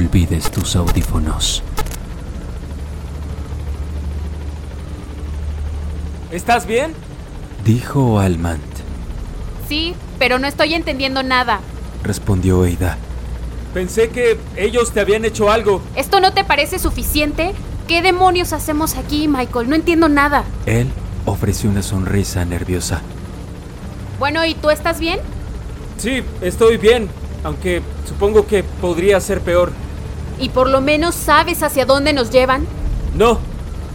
olvides 0.00 0.50
tus 0.50 0.76
audífonos. 0.76 1.62
¿Estás 6.32 6.66
bien? 6.66 6.94
Dijo 7.64 8.18
Almant. 8.18 8.62
Sí, 9.68 9.94
pero 10.18 10.38
no 10.38 10.46
estoy 10.46 10.72
entendiendo 10.74 11.22
nada. 11.22 11.60
Respondió 12.02 12.64
Eida. 12.64 12.96
Pensé 13.74 14.08
que 14.08 14.38
ellos 14.56 14.92
te 14.92 15.00
habían 15.00 15.26
hecho 15.26 15.50
algo. 15.50 15.82
¿Esto 15.94 16.20
no 16.20 16.32
te 16.32 16.44
parece 16.44 16.78
suficiente? 16.78 17.52
¿Qué 17.86 18.00
demonios 18.00 18.54
hacemos 18.54 18.96
aquí, 18.96 19.28
Michael? 19.28 19.68
No 19.68 19.74
entiendo 19.74 20.08
nada. 20.08 20.44
Él 20.64 20.88
ofreció 21.26 21.68
una 21.68 21.82
sonrisa 21.82 22.44
nerviosa. 22.46 23.02
Bueno, 24.18 24.44
¿y 24.46 24.54
tú 24.54 24.70
estás 24.70 24.98
bien? 24.98 25.20
Sí, 25.98 26.22
estoy 26.40 26.78
bien, 26.78 27.08
aunque 27.44 27.82
supongo 28.08 28.46
que 28.46 28.62
podría 28.62 29.20
ser 29.20 29.40
peor. 29.40 29.72
¿Y 30.40 30.48
por 30.48 30.68
lo 30.68 30.80
menos 30.80 31.14
sabes 31.14 31.62
hacia 31.62 31.84
dónde 31.84 32.12
nos 32.12 32.30
llevan? 32.30 32.66
No, 33.16 33.38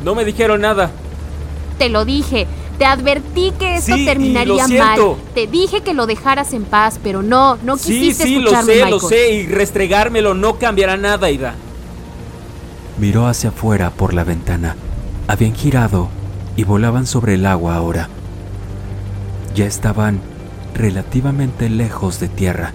no 0.03 0.15
me 0.15 0.23
dijeron 0.25 0.61
nada. 0.61 0.91
Te 1.77 1.89
lo 1.89 2.05
dije. 2.05 2.47
Te 2.77 2.85
advertí 2.85 3.51
que 3.57 3.77
esto 3.77 3.95
Sí, 3.95 4.01
y 4.03 4.05
terminaría 4.05 4.67
lo 4.67 4.77
mal. 4.77 4.99
Te 5.33 5.47
dije 5.47 5.81
que 5.81 5.93
lo 5.93 6.05
dejaras 6.07 6.53
en 6.53 6.65
paz, 6.65 6.99
pero 7.01 7.23
no, 7.23 7.57
no 7.63 7.77
Sí, 7.77 7.99
quisiste 7.99 8.23
sí, 8.25 8.35
lo 8.35 8.49
escucharme, 8.51 8.73
sé, 8.73 8.83
Michael. 8.83 8.91
lo 8.91 8.99
sé, 8.99 9.31
y 9.31 9.47
restregármelo 9.47 10.33
no 10.33 10.59
cambiará 10.59 10.97
nada, 10.97 11.31
Ida. 11.31 11.55
Miró 12.99 13.27
hacia 13.27 13.49
afuera 13.49 13.91
por 13.91 14.13
la 14.13 14.23
ventana. 14.25 14.75
Habían 15.27 15.55
girado 15.55 16.09
y 16.57 16.63
volaban 16.65 17.07
sobre 17.07 17.35
el 17.35 17.45
agua 17.45 17.75
ahora. 17.75 18.09
Ya 19.55 19.65
estaban 19.65 20.19
relativamente 20.73 21.69
lejos 21.69 22.19
de 22.19 22.27
tierra. 22.27 22.73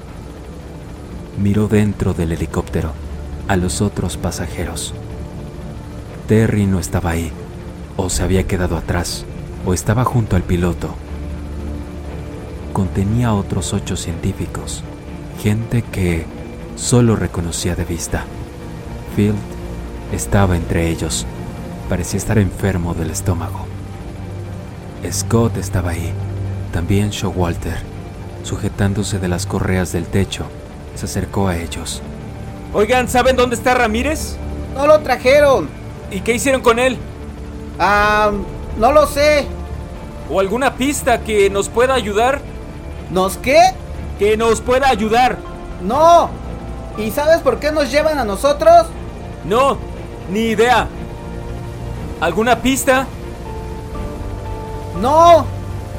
Miró 1.39 1.69
dentro 1.69 2.15
del 2.15 2.33
helicóptero 2.33 2.93
a 3.51 3.57
los 3.57 3.81
otros 3.81 4.17
pasajeros. 4.17 4.95
Terry 6.29 6.67
no 6.67 6.79
estaba 6.79 7.11
ahí, 7.11 7.33
o 7.97 8.09
se 8.09 8.23
había 8.23 8.47
quedado 8.47 8.77
atrás, 8.77 9.25
o 9.67 9.75
estaba 9.75 10.05
junto 10.05 10.37
al 10.37 10.45
piloto. 10.45 10.95
Contenía 12.73 13.35
otros 13.35 13.73
ocho 13.73 13.97
científicos, 13.97 14.85
gente 15.43 15.83
que 15.83 16.27
solo 16.77 17.17
reconocía 17.17 17.75
de 17.75 17.85
vista. 17.85 18.23
Field 19.17 19.35
estaba 20.13 20.57
entre 20.57 20.89
ellos. 20.89 21.27
Parecía 21.89 22.19
estar 22.19 22.39
enfermo 22.39 22.95
del 22.95 23.11
estómago. 23.11 23.67
Scott 25.11 25.57
estaba 25.57 25.91
ahí, 25.91 26.13
también 26.73 27.11
Showalter, 27.11 27.79
sujetándose 28.45 29.19
de 29.19 29.27
las 29.27 29.45
correas 29.45 29.91
del 29.91 30.05
techo. 30.05 30.45
Se 30.95 31.07
acercó 31.07 31.49
a 31.49 31.57
ellos. 31.57 32.01
Oigan, 32.73 33.09
¿saben 33.09 33.37
dónde 33.37 33.57
está 33.57 33.75
Ramírez? 33.75 34.37
No 34.75 34.87
lo 34.87 35.01
trajeron. 35.01 35.69
¿Y 36.11 36.21
qué 36.21 36.35
hicieron 36.35 36.61
con 36.61 36.79
él? 36.79 36.99
Ah, 37.79 38.31
no 38.79 38.93
lo 38.93 39.07
sé. 39.07 39.47
¿O 40.31 40.39
alguna 40.39 40.75
pista 40.75 41.21
que 41.21 41.51
nos 41.51 41.69
pueda 41.69 41.95
ayudar? 41.95 42.41
¿Nos 43.11 43.37
qué? 43.37 43.61
Que 44.19 44.37
nos 44.37 44.61
pueda 44.61 44.89
ayudar. 44.89 45.39
No. 45.83 46.31
¿Y 46.97 47.11
sabes 47.11 47.41
por 47.41 47.59
qué 47.59 47.73
nos 47.73 47.91
llevan 47.91 48.19
a 48.19 48.25
nosotros? 48.25 48.87
No, 49.45 49.79
ni 50.31 50.41
idea. 50.41 50.87
¿Alguna 52.21 52.61
pista? 52.61 53.07
No. 55.01 55.45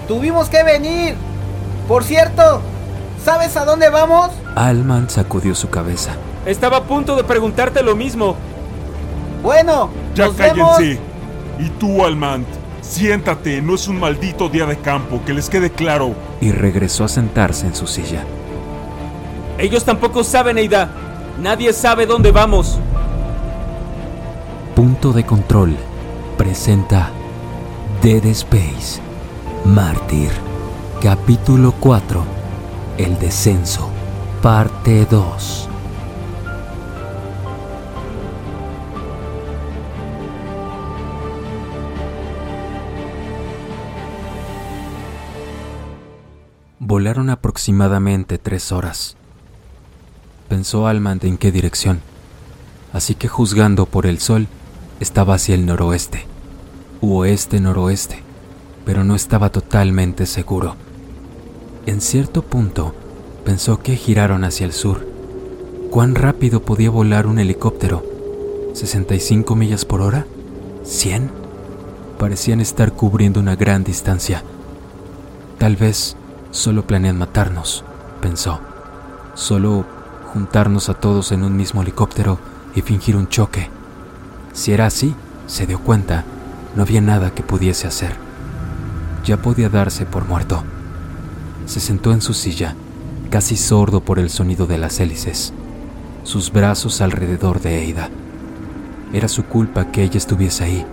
Tuvimos 0.07 0.47
que 0.47 0.63
venir. 0.63 1.15
Por 1.87 2.05
cierto, 2.05 2.61
¿sabes 3.25 3.57
a 3.57 3.65
dónde 3.65 3.89
vamos? 3.89 4.31
Alman 4.55 5.09
sacudió 5.09 5.55
su 5.55 5.69
cabeza. 5.69 6.15
Estaba 6.45 6.77
a 6.77 6.83
punto 6.83 7.15
de 7.15 7.23
preguntarte 7.23 7.83
lo 7.83 7.95
mismo. 7.95 8.35
Bueno, 9.43 9.89
Ya 10.15 10.25
nos 10.25 10.37
vemos. 10.37 10.75
cállense. 10.77 10.99
Y 11.59 11.69
tú, 11.79 12.03
Almant, 12.03 12.47
siéntate, 12.81 13.61
no 13.61 13.75
es 13.75 13.87
un 13.87 13.99
maldito 13.99 14.49
día 14.49 14.65
de 14.65 14.77
campo, 14.77 15.21
que 15.25 15.33
les 15.33 15.49
quede 15.49 15.69
claro. 15.71 16.15
Y 16.39 16.51
regresó 16.51 17.03
a 17.03 17.07
sentarse 17.07 17.67
en 17.67 17.75
su 17.75 17.85
silla. 17.87 18.23
Ellos 19.57 19.83
tampoco 19.85 20.23
saben, 20.23 20.57
Eida. 20.57 20.89
Nadie 21.39 21.73
sabe 21.73 22.05
dónde 22.05 22.31
vamos. 22.31 22.79
Punto 24.75 25.11
de 25.13 25.25
control 25.25 25.75
presenta 26.37 27.09
Dead 28.01 28.25
Space 28.27 28.99
Mártir 29.65 30.31
Capítulo 31.01 31.73
4 31.79 32.23
El 32.97 33.19
descenso 33.19 33.89
Parte 34.41 35.05
2 35.05 35.69
Volaron 46.91 47.29
aproximadamente 47.29 48.37
tres 48.37 48.73
horas. 48.73 49.15
Pensó 50.49 50.87
Almand 50.87 51.23
en 51.23 51.37
qué 51.37 51.49
dirección 51.49 52.01
así 52.91 53.15
que 53.15 53.29
juzgando 53.29 53.85
por 53.85 54.05
el 54.05 54.19
sol, 54.19 54.49
estaba 54.99 55.35
hacia 55.35 55.55
el 55.55 55.65
noroeste, 55.65 56.25
u 56.99 57.15
oeste-noroeste, 57.19 58.21
pero 58.83 59.05
no 59.05 59.15
estaba 59.15 59.53
totalmente 59.53 60.25
seguro. 60.25 60.75
En 61.85 62.01
cierto 62.01 62.41
punto, 62.41 62.93
pensó 63.45 63.79
que 63.79 63.95
giraron 63.95 64.43
hacia 64.43 64.65
el 64.65 64.73
sur. 64.73 65.07
¿Cuán 65.91 66.15
rápido 66.15 66.63
podía 66.63 66.89
volar 66.89 67.25
un 67.25 67.39
helicóptero? 67.39 68.03
¿65 68.73 69.55
millas 69.55 69.85
por 69.85 70.01
hora? 70.01 70.25
¿100? 70.83 71.29
Parecían 72.19 72.59
estar 72.59 72.91
cubriendo 72.91 73.39
una 73.39 73.55
gran 73.55 73.85
distancia. 73.85 74.43
Tal 75.57 75.77
vez 75.77 76.17
solo 76.51 76.85
planean 76.85 77.17
matarnos, 77.17 77.83
pensó. 78.21 78.59
Solo 79.33 79.85
juntarnos 80.33 80.89
a 80.89 80.93
todos 80.93 81.31
en 81.31 81.43
un 81.43 81.55
mismo 81.57 81.81
helicóptero 81.81 82.39
y 82.75 82.81
fingir 82.81 83.15
un 83.15 83.27
choque. 83.27 83.69
Si 84.53 84.71
era 84.71 84.85
así, 84.85 85.15
se 85.47 85.65
dio 85.65 85.79
cuenta, 85.79 86.23
no 86.75 86.83
había 86.83 87.01
nada 87.01 87.31
que 87.31 87.43
pudiese 87.43 87.87
hacer. 87.87 88.15
Ya 89.25 89.37
podía 89.37 89.69
darse 89.69 90.05
por 90.05 90.25
muerto. 90.25 90.63
Se 91.65 91.79
sentó 91.79 92.11
en 92.11 92.21
su 92.21 92.33
silla, 92.33 92.75
casi 93.29 93.55
sordo 93.55 94.01
por 94.01 94.19
el 94.19 94.29
sonido 94.29 94.67
de 94.67 94.77
las 94.77 94.99
hélices, 94.99 95.53
sus 96.23 96.51
brazos 96.51 97.01
alrededor 97.01 97.61
de 97.61 97.83
Eida. 97.83 98.09
Era 99.13 99.27
su 99.27 99.45
culpa 99.45 99.91
que 99.91 100.03
ella 100.03 100.17
estuviese 100.17 100.63
ahí, 100.63 100.85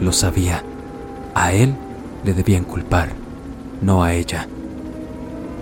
lo 0.00 0.12
sabía. 0.12 0.62
A 1.34 1.52
él 1.52 1.76
le 2.24 2.34
debían 2.34 2.64
culpar, 2.64 3.10
no 3.80 4.02
a 4.02 4.12
ella. 4.12 4.48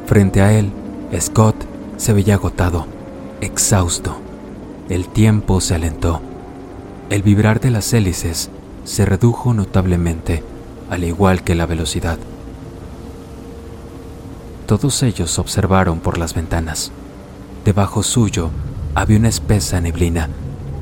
Frente 0.07 0.41
a 0.41 0.53
él, 0.53 0.71
Scott 1.19 1.57
se 1.97 2.13
veía 2.13 2.35
agotado, 2.35 2.87
exhausto. 3.41 4.17
El 4.89 5.09
tiempo 5.09 5.61
se 5.61 5.75
alentó. 5.75 6.21
El 7.11 7.23
vibrar 7.23 7.59
de 7.59 7.71
las 7.73 7.93
hélices 7.93 8.51
se 8.85 9.05
redujo 9.05 9.53
notablemente, 9.53 10.45
al 10.91 11.03
igual 11.03 11.43
que 11.43 11.57
la 11.57 11.67
velocidad. 11.67 12.19
Todos 14.67 15.03
ellos 15.03 15.41
observaron 15.41 15.99
por 15.99 16.19
las 16.19 16.35
ventanas. 16.35 16.93
Debajo 17.65 18.05
suyo 18.05 18.51
había 18.95 19.19
una 19.19 19.29
espesa 19.29 19.81
neblina, 19.81 20.29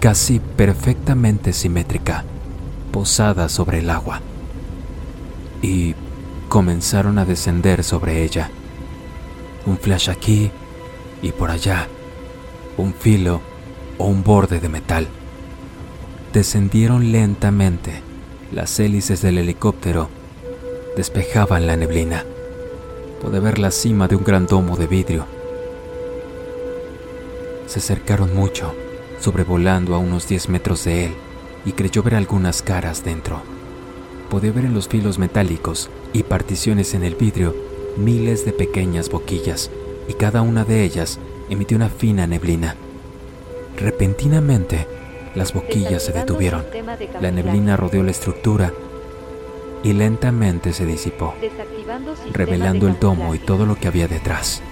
casi 0.01 0.39
perfectamente 0.39 1.55
simétrica, 1.55 2.25
posada 2.93 3.49
sobre 3.49 3.79
el 3.79 3.89
agua. 3.89 4.21
Y 5.63 5.95
comenzaron 6.51 7.19
a 7.19 7.25
descender 7.25 7.83
sobre 7.85 8.23
ella. 8.23 8.51
Un 9.67 9.79
flash 9.79 10.11
aquí 10.11 10.51
y 11.23 11.33
por 11.33 11.51
allá, 11.51 11.89
un 12.77 12.93
filo 12.93 13.41
o 13.99 14.07
un 14.07 14.23
borde 14.23 14.61
de 14.61 14.69
metal. 14.69 15.09
Descendieron 16.33 17.13
lentamente. 17.13 18.03
Las 18.53 18.79
hélices 18.79 19.23
del 19.23 19.39
helicóptero 19.39 20.09
despejaban 20.97 21.67
la 21.67 21.77
neblina. 21.77 22.25
Pude 23.23 23.41
ver 23.41 23.59
la 23.59 23.71
cima 23.71 24.07
de 24.07 24.17
un 24.17 24.25
gran 24.25 24.47
domo 24.47 24.77
de 24.77 24.87
vidrio. 24.87 25.27
Se 27.67 27.79
acercaron 27.79 28.35
mucho, 28.35 28.75
sobrevolando 29.19 29.95
a 29.95 29.99
unos 29.99 30.29
10 30.29 30.51
metros 30.51 30.85
de 30.85 31.07
él, 31.07 31.15
y 31.65 31.73
creyó 31.73 32.03
ver 32.03 32.17
algunas 32.17 32.63
caras 32.63 33.03
dentro. 33.03 33.41
Podía 34.29 34.53
ver 34.53 34.67
en 34.67 34.75
los 34.75 34.89
filos 34.89 35.19
metálicos 35.19 35.89
y 36.13 36.23
particiones 36.25 36.95
en 36.95 37.05
el 37.05 37.15
vidrio 37.15 37.55
miles 37.97 38.45
de 38.45 38.53
pequeñas 38.53 39.11
boquillas, 39.11 39.71
y 40.09 40.15
cada 40.15 40.43
una 40.43 40.65
de 40.65 40.85
ellas 40.85 41.19
emitió 41.49 41.77
una 41.77 41.89
fina 41.89 42.27
neblina. 42.27 42.77
Repentinamente, 43.77 44.87
las 45.35 45.53
boquillas 45.53 46.03
se 46.03 46.13
detuvieron. 46.13 46.65
La 47.21 47.31
neblina 47.31 47.77
rodeó 47.77 48.03
la 48.03 48.11
estructura 48.11 48.73
y 49.83 49.93
lentamente 49.93 50.73
se 50.73 50.87
disipó, 50.87 51.35
revelando 52.33 52.89
el 52.89 52.99
domo 52.99 53.35
y 53.35 53.39
todo 53.39 53.67
lo 53.67 53.77
que 53.77 53.89
había 53.89 54.09
detrás. 54.09 54.63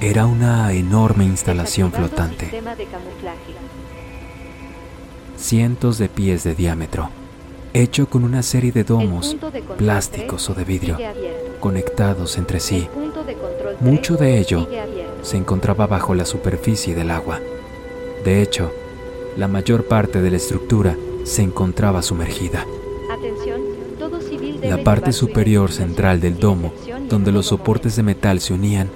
Era 0.00 0.26
una 0.26 0.72
enorme 0.72 1.24
instalación 1.24 1.90
flotante, 1.90 2.50
cientos 5.38 5.96
de 5.96 6.08
pies 6.08 6.44
de 6.44 6.54
diámetro, 6.54 7.08
hecho 7.82 8.08
con 8.08 8.24
una 8.24 8.42
serie 8.42 8.72
de 8.72 8.84
domos 8.84 9.36
plásticos 9.76 10.48
o 10.50 10.54
de 10.54 10.64
vidrio 10.64 10.98
conectados 11.60 12.38
entre 12.38 12.60
sí. 12.60 12.88
Mucho 13.80 14.16
de 14.16 14.38
ello 14.38 14.68
se 15.22 15.36
encontraba 15.36 15.86
bajo 15.86 16.14
la 16.14 16.24
superficie 16.24 16.94
del 16.94 17.10
agua. 17.10 17.40
De 18.24 18.42
hecho, 18.42 18.72
la 19.36 19.48
mayor 19.48 19.84
parte 19.84 20.22
de 20.22 20.30
la 20.30 20.36
estructura 20.36 20.96
se 21.24 21.42
encontraba 21.42 22.02
sumergida. 22.02 22.66
La 24.62 24.82
parte 24.82 25.12
superior 25.12 25.70
central 25.72 26.20
del 26.20 26.38
domo, 26.38 26.72
donde 27.08 27.32
los 27.32 27.46
soportes 27.46 27.96
de 27.96 28.02
metal 28.02 28.40
se 28.40 28.54
unían, 28.54 28.88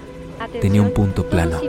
tenía 0.61 0.83
un 0.83 0.93
punto 0.93 1.29
plano. 1.29 1.61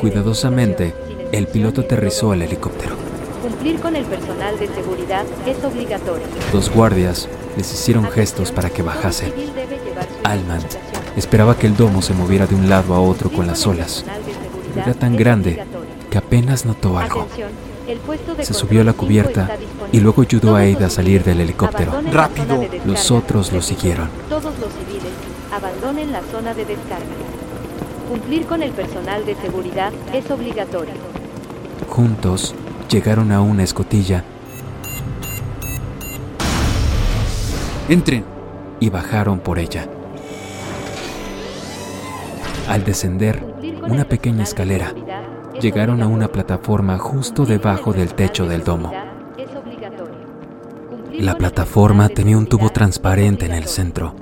Cuidadosamente, 0.00 0.94
el 1.32 1.46
piloto 1.46 1.82
aterrizó 1.82 2.34
el 2.34 2.42
helicóptero. 2.42 2.99
Cumplir 3.42 3.80
con 3.80 3.96
el 3.96 4.04
personal 4.04 4.58
de 4.58 4.68
seguridad 4.68 5.24
es 5.46 5.64
obligatorio. 5.64 6.26
Dos 6.52 6.70
guardias 6.70 7.28
les 7.56 7.72
hicieron 7.72 8.04
gestos 8.10 8.52
para 8.52 8.68
que 8.68 8.82
bajase. 8.82 9.32
Alman 10.24 10.60
esperaba 11.16 11.56
que 11.56 11.66
el 11.66 11.76
domo 11.76 12.02
se 12.02 12.12
moviera 12.12 12.46
de 12.46 12.54
un 12.54 12.68
lado 12.68 12.94
a 12.94 13.00
otro 13.00 13.30
con 13.30 13.46
las 13.46 13.66
olas. 13.66 14.04
Era 14.76 14.94
tan 14.94 15.16
grande 15.16 15.64
que 16.10 16.18
apenas 16.18 16.66
notó 16.66 16.98
algo. 16.98 17.26
Se 18.42 18.54
subió 18.54 18.82
a 18.82 18.84
la 18.84 18.92
cubierta 18.92 19.56
y 19.90 20.00
luego 20.00 20.22
ayudó 20.22 20.54
a 20.54 20.60
Aida 20.60 20.86
a 20.86 20.90
salir 20.90 21.24
del 21.24 21.40
helicóptero. 21.40 21.92
¡Rápido! 22.12 22.64
Los 22.84 23.10
otros 23.10 23.52
lo 23.52 23.62
siguieron. 23.62 24.08
Todos 24.28 24.52
los 24.58 24.70
civiles 24.74 25.12
abandonen 25.52 26.12
la 26.12 26.20
zona 26.30 26.54
de 26.54 26.66
descarga. 26.66 27.06
Cumplir 28.08 28.46
con 28.46 28.62
el 28.62 28.72
personal 28.72 29.24
de 29.24 29.34
seguridad 29.36 29.92
es 30.12 30.30
obligatorio. 30.30 30.94
Juntos 31.88 32.54
llegaron 32.90 33.30
a 33.30 33.40
una 33.40 33.62
escotilla. 33.62 34.24
Entren. 37.88 38.24
Y 38.82 38.88
bajaron 38.88 39.40
por 39.40 39.58
ella. 39.58 39.86
Al 42.66 42.82
descender 42.82 43.44
una 43.86 44.04
pequeña 44.04 44.42
escalera, 44.42 44.94
llegaron 45.60 46.02
a 46.02 46.06
una 46.06 46.28
plataforma 46.28 46.96
justo 46.96 47.44
debajo 47.44 47.92
del 47.92 48.14
techo 48.14 48.46
del 48.46 48.64
domo. 48.64 48.90
La 51.12 51.36
plataforma 51.36 52.08
tenía 52.08 52.38
un 52.38 52.46
tubo 52.46 52.70
transparente 52.70 53.44
en 53.44 53.52
el 53.52 53.64
centro. 53.66 54.14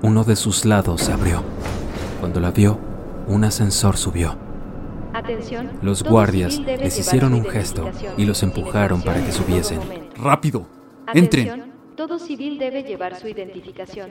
Uno 0.00 0.24
de 0.24 0.36
sus 0.36 0.64
lados 0.64 1.02
se 1.02 1.12
abrió. 1.12 1.42
Cuando 2.20 2.40
la 2.40 2.50
vio, 2.50 2.78
un 3.26 3.44
ascensor 3.44 3.98
subió. 3.98 4.47
Los 5.82 6.02
guardias 6.02 6.58
les 6.58 6.98
hicieron 6.98 7.34
un 7.34 7.44
gesto 7.44 7.90
y 8.16 8.24
los 8.24 8.42
empujaron 8.42 9.02
para 9.02 9.24
que 9.24 9.32
subiesen. 9.32 9.80
Rápido. 10.16 10.66
Entren. 11.14 11.72
Todo 11.96 12.18
civil 12.18 12.58
debe 12.58 12.82
llevar 12.82 13.18
su 13.18 13.28
identificación. 13.28 14.10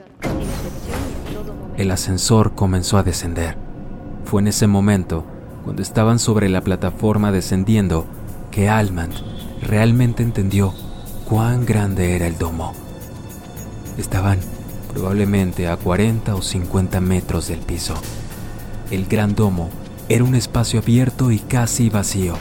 El 1.76 1.90
ascensor 1.90 2.54
comenzó 2.54 2.98
a 2.98 3.02
descender. 3.02 3.56
Fue 4.24 4.42
en 4.42 4.48
ese 4.48 4.66
momento, 4.66 5.24
cuando 5.64 5.80
estaban 5.82 6.18
sobre 6.18 6.48
la 6.48 6.60
plataforma 6.60 7.32
descendiendo, 7.32 8.06
que 8.50 8.68
Almand 8.68 9.14
realmente 9.62 10.22
entendió 10.22 10.74
cuán 11.28 11.64
grande 11.64 12.14
era 12.14 12.26
el 12.26 12.36
domo. 12.36 12.74
Estaban 13.96 14.38
probablemente 14.92 15.68
a 15.68 15.76
40 15.76 16.34
o 16.34 16.42
50 16.42 17.00
metros 17.00 17.48
del 17.48 17.60
piso. 17.60 17.94
El 18.90 19.06
gran 19.06 19.34
domo 19.34 19.70
era 20.10 20.24
un 20.24 20.34
espacio 20.34 20.80
abierto 20.80 21.30
y 21.30 21.38
casi 21.38 21.90
vacío. 21.90 22.34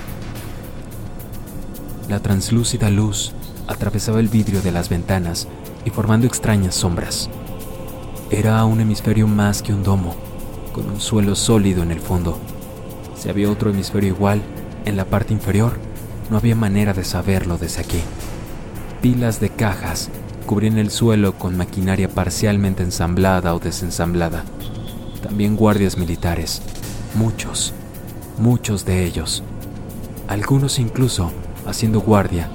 La 2.08 2.22
translúcida 2.22 2.90
luz 2.90 3.34
atravesaba 3.68 4.22
el 4.22 4.30
vidrio 4.30 4.62
de 4.62 4.72
las 4.72 4.88
ventanas 4.88 5.50
y 5.84 5.90
formando 5.90 6.28
extrañas 6.28 6.76
sombras. 6.76 7.30
Era 8.32 8.64
un 8.64 8.80
hemisferio 8.80 9.28
más 9.28 9.62
que 9.62 9.74
un 9.74 9.84
domo, 9.84 10.16
con 10.72 10.90
un 10.90 11.02
suelo 11.02 11.36
sólido 11.36 11.84
en 11.84 11.92
el 11.92 12.00
fondo. 12.00 12.38
Si 13.18 13.30
había 13.30 13.52
otro 13.52 13.72
hemisferio 13.72 14.14
igual, 14.14 14.42
en 14.86 14.96
la 14.96 15.04
parte 15.04 15.34
inferior, 15.34 15.74
no 16.30 16.38
había 16.38 16.56
manera 16.56 16.94
de 16.94 17.04
saberlo 17.04 17.58
desde 17.58 17.82
aquí. 17.82 18.00
Pilas 19.02 19.42
de 19.42 19.50
cajas 19.50 20.10
cubrían 20.46 20.78
el 20.78 20.90
suelo 20.90 21.34
con 21.34 21.58
maquinaria 21.58 22.08
parcialmente 22.08 22.84
ensamblada 22.84 23.54
o 23.54 23.60
desensamblada. 23.60 24.46
También 25.22 25.58
guardias 25.58 25.98
militares, 25.98 26.62
muchos, 27.16 27.74
muchos 28.38 28.86
de 28.86 29.06
ellos. 29.06 29.44
Algunos 30.28 30.80
incluso 30.80 31.32
haciendo 31.66 32.02
guardia 32.02 32.50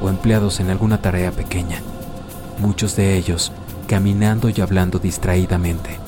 o 0.00 0.08
empleados 0.08 0.60
en 0.60 0.70
alguna 0.70 1.00
tarea 1.02 1.32
pequeña. 1.32 1.82
Muchos 2.58 2.96
de 2.96 3.16
ellos 3.16 3.52
caminando 3.86 4.48
y 4.48 4.60
hablando 4.60 4.98
distraídamente, 4.98 5.98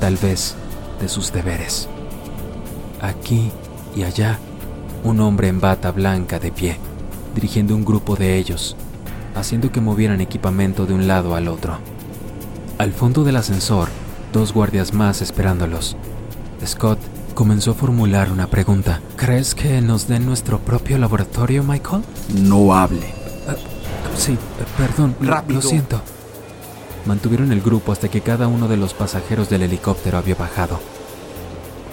tal 0.00 0.16
vez 0.16 0.54
de 1.00 1.08
sus 1.08 1.32
deberes. 1.32 1.88
Aquí 3.00 3.50
y 3.96 4.04
allá, 4.04 4.38
un 5.02 5.18
hombre 5.20 5.48
en 5.48 5.60
bata 5.60 5.90
blanca 5.90 6.38
de 6.38 6.52
pie, 6.52 6.76
dirigiendo 7.34 7.74
un 7.74 7.84
grupo 7.84 8.14
de 8.14 8.36
ellos, 8.36 8.76
haciendo 9.34 9.72
que 9.72 9.80
movieran 9.80 10.20
equipamiento 10.20 10.86
de 10.86 10.94
un 10.94 11.08
lado 11.08 11.34
al 11.34 11.48
otro. 11.48 11.78
Al 12.78 12.92
fondo 12.92 13.24
del 13.24 13.36
ascensor, 13.36 13.88
dos 14.32 14.52
guardias 14.52 14.94
más 14.94 15.22
esperándolos. 15.22 15.96
Scott 16.66 16.98
comenzó 17.34 17.72
a 17.72 17.74
formular 17.74 18.30
una 18.30 18.46
pregunta. 18.46 19.00
¿Crees 19.16 19.54
que 19.54 19.80
nos 19.80 20.08
den 20.08 20.26
nuestro 20.26 20.58
propio 20.58 20.98
laboratorio, 20.98 21.62
Michael? 21.62 22.02
No 22.34 22.74
hable. 22.74 23.06
Uh, 23.46 24.18
sí, 24.18 24.38
perdón, 24.76 25.16
Rápido. 25.20 25.60
lo 25.60 25.68
siento. 25.68 26.00
Mantuvieron 27.06 27.52
el 27.52 27.60
grupo 27.60 27.92
hasta 27.92 28.08
que 28.08 28.20
cada 28.20 28.46
uno 28.46 28.68
de 28.68 28.76
los 28.76 28.94
pasajeros 28.94 29.48
del 29.48 29.62
helicóptero 29.62 30.18
había 30.18 30.34
bajado. 30.34 30.78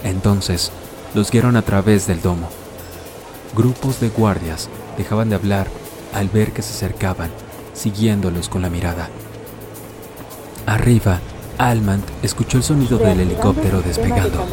Entonces, 0.04 0.70
los 1.14 1.30
guiaron 1.30 1.56
a 1.56 1.62
través 1.62 2.06
del 2.06 2.22
domo. 2.22 2.48
Grupos 3.56 4.00
de 4.00 4.08
guardias 4.10 4.68
dejaban 4.96 5.28
de 5.28 5.34
hablar 5.34 5.66
al 6.14 6.28
ver 6.28 6.52
que 6.52 6.62
se 6.62 6.72
acercaban, 6.74 7.30
siguiéndolos 7.74 8.48
con 8.48 8.62
la 8.62 8.70
mirada. 8.70 9.08
Arriba, 10.66 11.18
Almand 11.60 12.02
escuchó 12.22 12.56
el 12.56 12.64
sonido 12.64 12.96
del 12.96 13.20
helicóptero 13.20 13.82
despegando. 13.82 14.46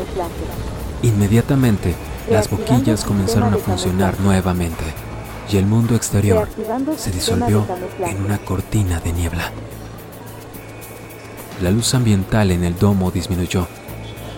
Inmediatamente, 1.03 1.95
las 2.29 2.49
boquillas 2.49 3.05
comenzaron 3.05 3.53
a 3.53 3.57
funcionar 3.57 4.19
nuevamente 4.19 4.83
y 5.49 5.55
el 5.55 5.65
mundo 5.65 5.95
exterior 5.95 6.49
se 6.97 7.11
disolvió 7.11 7.65
en 8.05 8.25
una 8.25 8.37
cortina 8.39 8.99
de 8.99 9.13
niebla. 9.13 9.53
La 11.61 11.71
luz 11.71 11.93
ambiental 11.93 12.51
en 12.51 12.65
el 12.65 12.77
domo 12.77 13.09
disminuyó. 13.09 13.67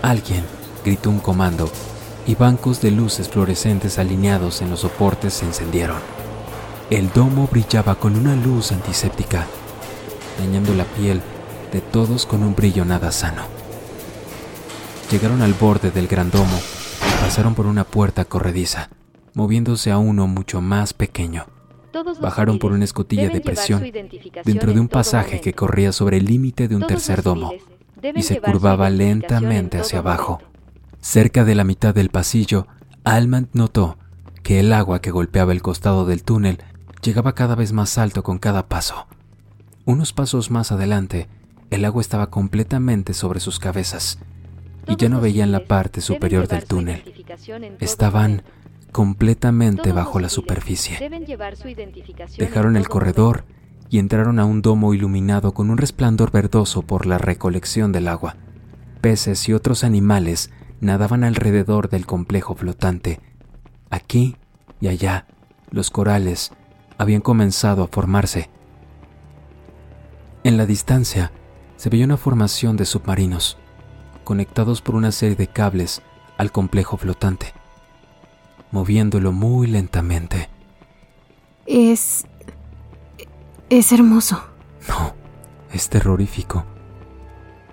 Alguien 0.04 0.44
gritó 0.86 1.10
un 1.10 1.20
comando 1.20 1.72
y 2.28 2.36
bancos 2.36 2.82
de 2.82 2.92
luces 2.92 3.30
fluorescentes 3.30 3.98
alineados 3.98 4.62
en 4.62 4.70
los 4.70 4.82
soportes 4.82 5.34
se 5.34 5.46
encendieron. 5.46 5.98
El 6.92 7.12
domo 7.14 7.48
brillaba 7.52 7.96
con 7.96 8.16
una 8.16 8.36
luz 8.36 8.72
antiséptica, 8.72 9.48
dañando 10.38 10.76
la 10.76 10.84
piel 10.84 11.20
de 11.72 11.82
todos 11.82 12.26
con 12.26 12.44
un 12.44 12.56
brillo 12.56 12.86
nada 12.86 13.12
sano. 13.12 13.44
Llegaron 15.12 15.42
al 15.42 15.54
borde 15.54 15.92
del 15.92 16.08
gran 16.08 16.32
domo 16.32 16.58
y 16.58 17.24
pasaron 17.24 17.56
por 17.56 17.66
una 17.66 17.84
puerta 17.84 18.26
corrediza, 18.26 18.90
moviéndose 19.34 19.92
a 19.92 19.98
uno 19.98 20.28
mucho 20.28 20.62
más 20.62 20.94
pequeño. 20.94 21.46
Bajaron 22.22 22.60
por 22.60 22.72
una 22.72 22.84
escotilla 22.84 23.30
de 23.30 23.42
presión 23.42 23.84
dentro 24.46 24.74
de 24.74 24.80
un 24.80 24.88
pasaje 24.88 25.42
que 25.42 25.54
corría 25.54 25.92
sobre 25.92 26.18
el 26.18 26.26
límite 26.26 26.68
de 26.68 26.76
un 26.76 26.86
tercer 26.86 27.24
domo 27.24 27.52
y 28.16 28.22
se 28.22 28.40
curvaba 28.40 28.90
lentamente 28.90 29.80
hacia 29.80 30.00
abajo. 30.00 30.42
Cerca 31.02 31.46
de 31.46 31.56
la 31.56 31.64
mitad 31.64 31.96
del 31.96 32.10
pasillo, 32.10 32.68
Almand 33.04 33.48
notó 33.54 33.98
que 34.44 34.60
el 34.60 34.74
agua 34.74 35.02
que 35.02 35.12
golpeaba 35.12 35.52
el 35.52 35.62
costado 35.62 36.06
del 36.06 36.24
túnel 36.24 36.60
llegaba 37.02 37.34
cada 37.34 37.56
vez 37.56 37.72
más 37.72 37.98
alto 37.98 38.24
con 38.24 38.38
cada 38.38 38.68
paso. 38.68 39.08
Unos 39.86 40.14
pasos 40.14 40.52
más 40.52 40.72
adelante, 40.72 41.28
el 41.70 41.86
agua 41.86 42.02
estaba 42.02 42.30
completamente 42.30 43.14
sobre 43.14 43.40
sus 43.40 43.60
cabezas 43.60 44.20
y 44.88 44.96
ya 44.96 45.10
no 45.10 45.22
veían 45.22 45.52
la 45.52 45.66
parte 45.66 46.02
superior 46.02 46.48
del 46.48 46.66
túnel. 46.66 47.04
Estaban 47.80 48.44
completamente 48.92 49.92
bajo 49.92 50.20
la 50.20 50.30
superficie. 50.30 50.98
Dejaron 52.38 52.76
el 52.76 52.90
corredor 52.90 53.46
y 53.90 54.00
entraron 54.00 54.40
a 54.40 54.46
un 54.46 54.62
domo 54.62 54.94
iluminado 54.94 55.54
con 55.54 55.70
un 55.70 55.78
resplandor 55.78 56.32
verdoso 56.32 56.82
por 56.82 57.06
la 57.06 57.18
recolección 57.18 57.92
del 57.92 58.08
agua. 58.08 58.36
Peces 59.02 59.48
y 59.48 59.54
otros 59.54 59.84
animales 59.84 60.52
nadaban 60.82 61.24
alrededor 61.24 61.90
del 61.90 62.06
complejo 62.06 62.56
flotante. 62.56 63.20
Aquí 63.90 64.38
y 64.82 64.88
allá, 64.88 65.28
los 65.72 65.92
corales 65.92 66.52
habían 66.98 67.22
comenzado 67.22 67.84
a 67.84 67.88
formarse. 67.88 68.50
En 70.44 70.58
la 70.58 70.66
distancia 70.66 71.32
se 71.80 71.90
veía 71.90 72.04
una 72.04 72.18
formación 72.18 72.76
de 72.76 72.84
submarinos, 72.84 73.58
conectados 74.26 74.82
por 74.82 74.96
una 74.96 75.14
serie 75.14 75.38
de 75.38 75.48
cables 75.48 76.02
al 76.38 76.52
complejo 76.52 76.98
flotante, 76.98 77.54
moviéndolo 78.70 79.32
muy 79.32 79.66
lentamente. 79.66 80.50
Es... 81.66 82.26
es 83.70 83.92
hermoso. 83.94 84.44
No, 84.90 85.14
es 85.72 85.88
terrorífico. 85.88 86.66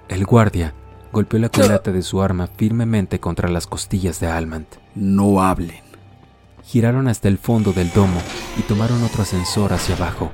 El 0.09 0.25
guardia 0.25 0.73
golpeó 1.13 1.41
la 1.41 1.49
culata 1.49 1.91
de 1.91 2.03
su 2.03 2.23
arma 2.23 2.47
firmemente 2.47 3.19
contra 3.19 3.49
las 3.49 3.67
costillas 3.67 4.21
de 4.21 4.29
Almand. 4.29 4.69
No 4.95 5.43
hablen. 5.43 5.83
Giraron 6.63 7.09
hasta 7.09 7.27
el 7.27 7.39
fondo 7.39 7.73
del 7.73 7.93
domo 7.93 8.21
y 8.57 8.63
tomaron 8.63 9.03
otro 9.03 9.23
ascensor 9.23 9.73
hacia 9.73 9.97
abajo. 9.97 10.31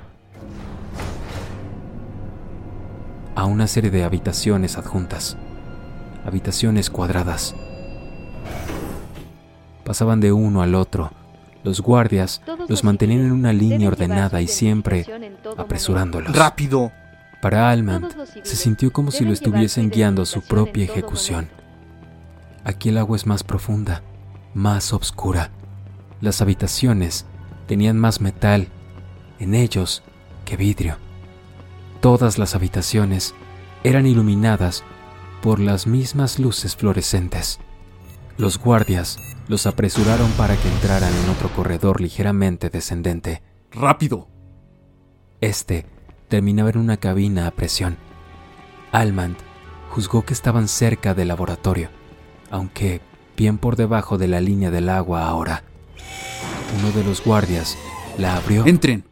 A 3.43 3.47
una 3.47 3.67
serie 3.67 3.91
de 3.91 4.05
habitaciones 4.05 4.79
adjuntas. 4.79 5.37
Habitaciones 6.25 6.91
cuadradas. 6.91 7.57
Pasaban 9.85 10.21
de 10.21 10.31
uno 10.31 10.63
al 10.63 10.77
otro. 10.77 11.11
Los 11.65 11.81
guardias 11.81 12.41
Todos 12.47 12.71
los 12.71 12.85
mantenían 12.85 13.23
en 13.23 13.33
una 13.33 13.53
línea 13.53 13.89
ordenada 13.89 14.41
y 14.41 14.47
siempre 14.47 15.05
apresurándolos. 15.57 16.37
¡Rápido! 16.37 16.93
Para 17.41 17.75
civiles 17.75 18.15
se 18.45 18.55
sintió 18.55 18.93
como 18.93 19.11
si 19.11 19.25
lo 19.25 19.33
estuviesen 19.33 19.91
guiando 19.91 20.23
a 20.23 20.27
su 20.27 20.43
propia 20.43 20.85
ejecución. 20.85 21.49
Aquí 22.63 22.91
el 22.91 22.99
agua 22.99 23.17
es 23.17 23.27
más 23.27 23.43
profunda, 23.43 24.05
más 24.55 24.93
oscura. 24.93 25.51
Las 26.21 26.41
habitaciones 26.43 27.27
tenían 27.67 27.99
más 27.99 28.21
metal 28.21 28.69
en 29.41 29.57
ellos 29.57 30.05
que 30.45 30.57
vidrio. 30.57 30.97
Todas 32.03 32.37
las 32.37 32.57
habitaciones 32.57 33.33
eran 33.85 34.07
iluminadas 34.07 34.83
por 35.41 35.61
las 35.61 35.87
mismas 35.87 36.41
luces 36.41 36.75
fluorescentes. 36.75 37.61
Los 38.37 38.59
guardias 38.59 39.19
los 39.47 39.67
apresuraron 39.67 40.29
para 40.33 40.57
que 40.57 40.69
entraran 40.69 41.15
en 41.15 41.31
otro 41.31 41.49
corredor 41.51 42.01
ligeramente 42.01 42.71
descendente. 42.71 43.41
¡Rápido! 43.71 44.27
Este 45.41 45.87
terminaba 46.27 46.71
en 46.71 46.79
una 46.79 46.97
cabina 46.97 47.47
a 47.47 47.53
presión. 47.53 47.97
Almand 48.91 49.37
juzgó 49.91 50.25
que 50.25 50.35
estaban 50.35 50.67
cerca 50.67 51.15
del 51.15 51.29
laboratorio, 51.29 51.89
aunque 52.51 53.01
bien 53.37 53.59
por 53.59 53.77
debajo 53.77 54.19
de 54.19 54.27
la 54.27 54.41
línea 54.41 54.73
del 54.73 54.89
agua 54.89 55.29
ahora. 55.29 55.63
Uno 56.81 56.91
de 56.91 57.05
los 57.05 57.25
guardias 57.25 57.79
la 58.19 58.35
abrió. 58.35 58.67
¡Entren! 58.67 59.05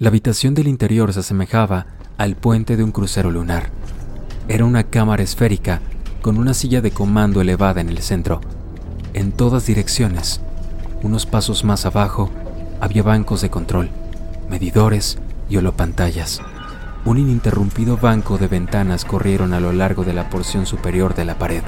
La 0.00 0.08
habitación 0.08 0.54
del 0.54 0.66
interior 0.66 1.12
se 1.12 1.20
asemejaba 1.20 1.99
al 2.20 2.36
puente 2.36 2.76
de 2.76 2.84
un 2.84 2.92
crucero 2.92 3.30
lunar. 3.30 3.70
Era 4.46 4.66
una 4.66 4.84
cámara 4.84 5.22
esférica 5.22 5.80
con 6.20 6.36
una 6.36 6.52
silla 6.52 6.82
de 6.82 6.90
comando 6.90 7.40
elevada 7.40 7.80
en 7.80 7.88
el 7.88 8.02
centro. 8.02 8.42
En 9.14 9.32
todas 9.32 9.64
direcciones, 9.64 10.42
unos 11.02 11.24
pasos 11.24 11.64
más 11.64 11.86
abajo, 11.86 12.30
había 12.78 13.02
bancos 13.02 13.40
de 13.40 13.48
control, 13.48 13.88
medidores 14.50 15.16
y 15.48 15.56
holopantallas. 15.56 16.42
Un 17.06 17.16
ininterrumpido 17.16 17.96
banco 17.96 18.36
de 18.36 18.48
ventanas 18.48 19.06
corrieron 19.06 19.54
a 19.54 19.60
lo 19.60 19.72
largo 19.72 20.04
de 20.04 20.12
la 20.12 20.28
porción 20.28 20.66
superior 20.66 21.14
de 21.14 21.24
la 21.24 21.38
pared. 21.38 21.62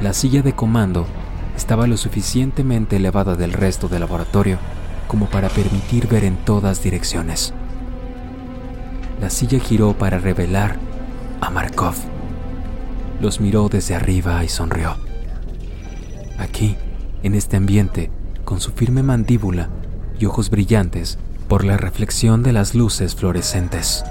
La 0.00 0.12
silla 0.12 0.42
de 0.42 0.52
comando 0.52 1.08
estaba 1.56 1.88
lo 1.88 1.96
suficientemente 1.96 2.94
elevada 2.94 3.34
del 3.34 3.52
resto 3.52 3.88
del 3.88 3.98
laboratorio 3.98 4.58
como 5.08 5.26
para 5.26 5.48
permitir 5.48 6.06
ver 6.06 6.22
en 6.22 6.36
todas 6.36 6.84
direcciones. 6.84 7.52
La 9.20 9.30
silla 9.30 9.58
giró 9.58 9.94
para 9.94 10.18
revelar 10.18 10.76
a 11.40 11.50
Markov. 11.50 11.94
Los 13.20 13.40
miró 13.40 13.68
desde 13.68 13.94
arriba 13.94 14.44
y 14.44 14.48
sonrió. 14.48 14.96
Aquí, 16.38 16.76
en 17.22 17.34
este 17.34 17.56
ambiente, 17.56 18.10
con 18.44 18.60
su 18.60 18.70
firme 18.72 19.02
mandíbula 19.02 19.68
y 20.18 20.26
ojos 20.26 20.50
brillantes 20.50 21.18
por 21.48 21.64
la 21.64 21.76
reflexión 21.76 22.42
de 22.42 22.52
las 22.52 22.74
luces 22.74 23.14
fluorescentes. 23.14 24.04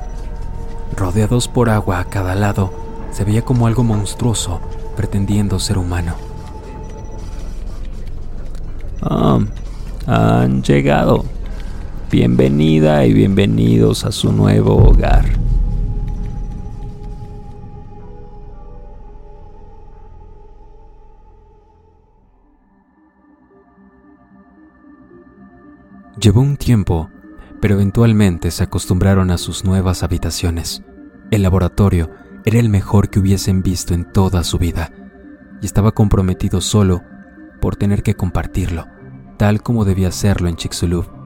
Rodeados 0.95 1.47
por 1.47 1.69
agua 1.69 1.99
a 1.99 2.05
cada 2.05 2.35
lado, 2.35 2.73
se 3.11 3.23
veía 3.23 3.43
como 3.43 3.67
algo 3.67 3.83
monstruoso 3.83 4.59
pretendiendo 4.95 5.59
ser 5.59 5.77
humano. 5.77 6.15
Ah, 9.01 9.39
han 10.05 10.63
llegado. 10.63 11.23
Bienvenida 12.09 13.05
y 13.05 13.11
bienvenidos 13.11 14.05
a 14.05 14.13
su 14.13 14.31
nuevo 14.31 14.77
hogar. 14.77 15.25
Llevó 26.17 26.39
un 26.39 26.55
tiempo, 26.55 27.09
pero 27.59 27.75
eventualmente 27.75 28.51
se 28.51 28.63
acostumbraron 28.63 29.29
a 29.29 29.37
sus 29.37 29.65
nuevas 29.65 30.01
habitaciones. 30.01 30.83
El 31.29 31.43
laboratorio 31.43 32.09
era 32.45 32.57
el 32.57 32.69
mejor 32.69 33.09
que 33.09 33.19
hubiesen 33.19 33.63
visto 33.63 33.93
en 33.93 34.09
toda 34.13 34.45
su 34.45 34.57
vida, 34.57 34.93
y 35.61 35.65
estaba 35.65 35.91
comprometido 35.91 36.61
solo 36.61 37.03
por 37.59 37.75
tener 37.75 38.01
que 38.01 38.15
compartirlo, 38.15 38.87
tal 39.35 39.61
como 39.61 39.83
debía 39.83 40.07
hacerlo 40.07 40.47
en 40.47 40.55
Chicxulub, 40.55 41.16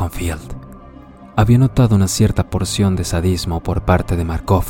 con 0.00 0.10
Field. 0.10 0.56
Había 1.36 1.58
notado 1.58 1.94
una 1.94 2.08
cierta 2.08 2.48
porción 2.48 2.96
de 2.96 3.04
sadismo 3.04 3.62
por 3.62 3.84
parte 3.84 4.16
de 4.16 4.24
Markov, 4.24 4.64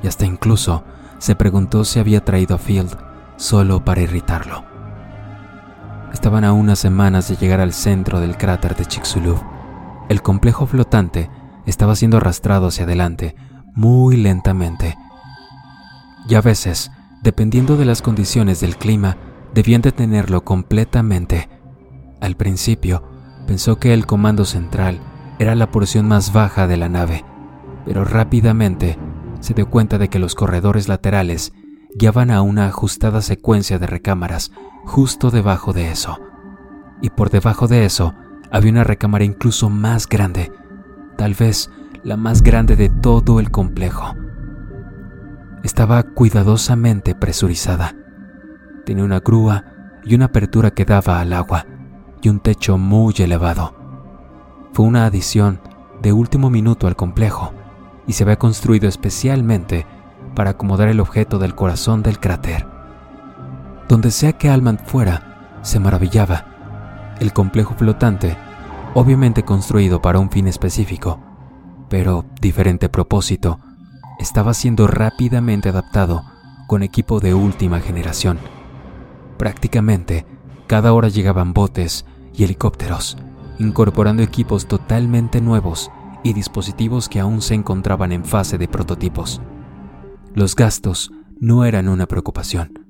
y 0.00 0.06
hasta 0.06 0.26
incluso 0.26 0.84
se 1.18 1.34
preguntó 1.34 1.84
si 1.84 1.98
había 1.98 2.24
traído 2.24 2.54
a 2.54 2.58
Field 2.58 2.96
solo 3.34 3.84
para 3.84 4.02
irritarlo. 4.02 4.62
Estaban 6.12 6.44
a 6.44 6.52
unas 6.52 6.78
semanas 6.78 7.26
de 7.28 7.34
llegar 7.34 7.58
al 7.58 7.72
centro 7.72 8.20
del 8.20 8.36
cráter 8.36 8.76
de 8.76 8.86
Chicxulub. 8.86 9.42
El 10.08 10.22
complejo 10.22 10.68
flotante 10.68 11.28
estaba 11.66 11.96
siendo 11.96 12.18
arrastrado 12.18 12.68
hacia 12.68 12.84
adelante 12.84 13.34
muy 13.74 14.18
lentamente. 14.18 14.96
Y 16.28 16.36
a 16.36 16.42
veces, 16.42 16.92
dependiendo 17.24 17.76
de 17.76 17.86
las 17.86 18.02
condiciones 18.02 18.60
del 18.60 18.76
clima, 18.76 19.16
debían 19.52 19.82
detenerlo 19.82 20.44
completamente. 20.44 21.48
Al 22.20 22.36
principio, 22.36 23.09
pensó 23.50 23.80
que 23.80 23.92
el 23.92 24.06
comando 24.06 24.44
central 24.44 25.00
era 25.40 25.56
la 25.56 25.72
porción 25.72 26.06
más 26.06 26.32
baja 26.32 26.68
de 26.68 26.76
la 26.76 26.88
nave, 26.88 27.24
pero 27.84 28.04
rápidamente 28.04 28.96
se 29.40 29.54
dio 29.54 29.68
cuenta 29.68 29.98
de 29.98 30.06
que 30.06 30.20
los 30.20 30.36
corredores 30.36 30.86
laterales 30.86 31.52
guiaban 31.96 32.30
a 32.30 32.42
una 32.42 32.68
ajustada 32.68 33.22
secuencia 33.22 33.80
de 33.80 33.88
recámaras 33.88 34.52
justo 34.84 35.32
debajo 35.32 35.72
de 35.72 35.90
eso. 35.90 36.20
Y 37.02 37.10
por 37.10 37.30
debajo 37.30 37.66
de 37.66 37.84
eso 37.84 38.14
había 38.52 38.70
una 38.70 38.84
recámara 38.84 39.24
incluso 39.24 39.68
más 39.68 40.08
grande, 40.08 40.52
tal 41.16 41.34
vez 41.34 41.72
la 42.04 42.16
más 42.16 42.44
grande 42.44 42.76
de 42.76 42.88
todo 42.88 43.40
el 43.40 43.50
complejo. 43.50 44.14
Estaba 45.64 46.04
cuidadosamente 46.04 47.16
presurizada. 47.16 47.96
Tenía 48.86 49.02
una 49.02 49.18
grúa 49.18 49.64
y 50.04 50.14
una 50.14 50.26
apertura 50.26 50.70
que 50.70 50.84
daba 50.84 51.18
al 51.18 51.32
agua 51.32 51.66
y 52.22 52.28
un 52.28 52.40
techo 52.40 52.78
muy 52.78 53.14
elevado. 53.18 53.74
Fue 54.72 54.86
una 54.86 55.06
adición 55.06 55.60
de 56.00 56.12
último 56.12 56.50
minuto 56.50 56.86
al 56.86 56.96
complejo 56.96 57.52
y 58.06 58.12
se 58.12 58.24
había 58.24 58.38
construido 58.38 58.88
especialmente 58.88 59.86
para 60.34 60.50
acomodar 60.50 60.88
el 60.88 61.00
objeto 61.00 61.38
del 61.38 61.54
corazón 61.54 62.02
del 62.02 62.18
cráter. 62.18 62.66
Donde 63.88 64.10
sea 64.10 64.32
que 64.32 64.48
Almand 64.48 64.80
fuera, 64.86 65.58
se 65.62 65.80
maravillaba. 65.80 67.16
El 67.20 67.32
complejo 67.32 67.74
flotante, 67.74 68.36
obviamente 68.94 69.42
construido 69.42 70.00
para 70.00 70.18
un 70.18 70.30
fin 70.30 70.46
específico, 70.46 71.20
pero 71.88 72.24
diferente 72.40 72.88
propósito, 72.88 73.58
estaba 74.18 74.54
siendo 74.54 74.86
rápidamente 74.86 75.68
adaptado 75.68 76.24
con 76.66 76.82
equipo 76.82 77.20
de 77.20 77.34
última 77.34 77.80
generación. 77.80 78.38
Prácticamente, 79.36 80.26
cada 80.70 80.92
hora 80.92 81.08
llegaban 81.08 81.52
botes 81.52 82.06
y 82.32 82.44
helicópteros, 82.44 83.18
incorporando 83.58 84.22
equipos 84.22 84.66
totalmente 84.66 85.40
nuevos 85.40 85.90
y 86.22 86.32
dispositivos 86.32 87.08
que 87.08 87.18
aún 87.18 87.42
se 87.42 87.54
encontraban 87.54 88.12
en 88.12 88.24
fase 88.24 88.56
de 88.56 88.68
prototipos. 88.68 89.42
Los 90.32 90.54
gastos 90.54 91.10
no 91.40 91.64
eran 91.64 91.88
una 91.88 92.06
preocupación. 92.06 92.86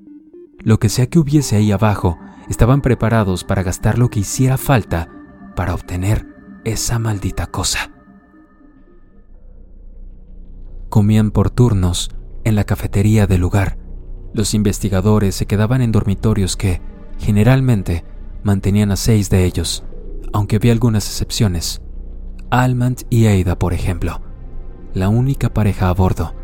Lo 0.58 0.78
que 0.78 0.90
sea 0.90 1.06
que 1.06 1.18
hubiese 1.18 1.56
ahí 1.56 1.72
abajo, 1.72 2.18
estaban 2.50 2.82
preparados 2.82 3.44
para 3.44 3.62
gastar 3.62 3.98
lo 3.98 4.10
que 4.10 4.20
hiciera 4.20 4.58
falta 4.58 5.08
para 5.56 5.72
obtener 5.72 6.26
esa 6.64 6.98
maldita 6.98 7.46
cosa. 7.46 7.92
Comían 10.90 11.30
por 11.30 11.48
turnos 11.48 12.10
en 12.44 12.56
la 12.56 12.64
cafetería 12.64 13.26
del 13.26 13.40
lugar. 13.40 13.78
Los 14.34 14.52
investigadores 14.52 15.34
se 15.34 15.46
quedaban 15.46 15.80
en 15.80 15.92
dormitorios 15.92 16.58
que, 16.58 16.89
generalmente, 17.20 18.04
mantenían 18.42 18.90
a 18.90 18.96
seis 18.96 19.30
de 19.30 19.44
ellos, 19.44 19.84
aunque 20.32 20.56
había 20.56 20.72
algunas 20.72 21.06
excepciones. 21.06 21.82
Almand 22.50 23.02
y 23.10 23.26
Ada, 23.26 23.58
por 23.58 23.72
ejemplo, 23.72 24.20
la 24.94 25.08
única 25.08 25.54
pareja 25.54 25.88
a 25.88 25.94
bordo, 25.94 26.34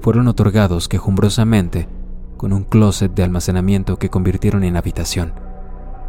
fueron 0.00 0.28
otorgados 0.28 0.88
quejumbrosamente 0.88 1.88
con 2.36 2.52
un 2.52 2.64
closet 2.64 3.12
de 3.14 3.22
almacenamiento 3.22 3.98
que 3.98 4.10
convirtieron 4.10 4.62
en 4.62 4.76
habitación. 4.76 5.32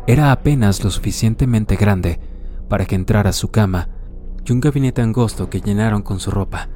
Era 0.06 0.32
apenas 0.32 0.84
lo 0.84 0.92
suficientemente 0.92 1.76
grande 1.76 2.20
para 2.70 2.86
que 2.86 2.96
entrara 2.96 3.32
su 3.32 3.50
cama 3.50 3.90
y 4.46 4.52
un 4.52 4.60
gabinete 4.60 5.02
angosto 5.02 5.50
que 5.50 5.62
llenaron 5.62 6.02
con 6.02 6.20
su 6.20 6.30
ropa 6.30 6.70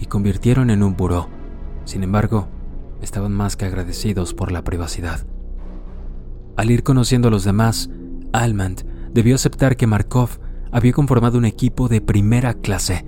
y 0.00 0.06
convirtieron 0.06 0.70
en 0.70 0.82
un 0.82 0.96
buró. 0.96 1.28
Sin 1.84 2.02
embargo, 2.02 2.48
estaban 3.00 3.32
más 3.32 3.56
que 3.56 3.66
agradecidos 3.66 4.34
por 4.34 4.50
la 4.50 4.64
privacidad. 4.64 5.26
Al 6.56 6.70
ir 6.70 6.82
conociendo 6.82 7.28
a 7.28 7.30
los 7.30 7.44
demás, 7.44 7.90
Almand 8.32 8.82
debió 9.12 9.34
aceptar 9.34 9.76
que 9.76 9.86
Markov 9.86 10.38
había 10.70 10.92
conformado 10.92 11.38
un 11.38 11.44
equipo 11.44 11.88
de 11.88 12.00
primera 12.00 12.54
clase, 12.54 13.04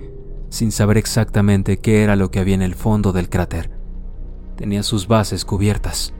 sin 0.49 0.71
saber 0.71 0.97
exactamente 0.97 1.77
qué 1.77 2.03
era 2.03 2.15
lo 2.15 2.31
que 2.31 2.39
había 2.39 2.55
en 2.55 2.61
el 2.61 2.75
fondo 2.75 3.11
del 3.11 3.29
cráter. 3.29 3.71
Tenía 4.55 4.83
sus 4.83 5.07
bases 5.07 5.45
cubiertas. 5.45 6.13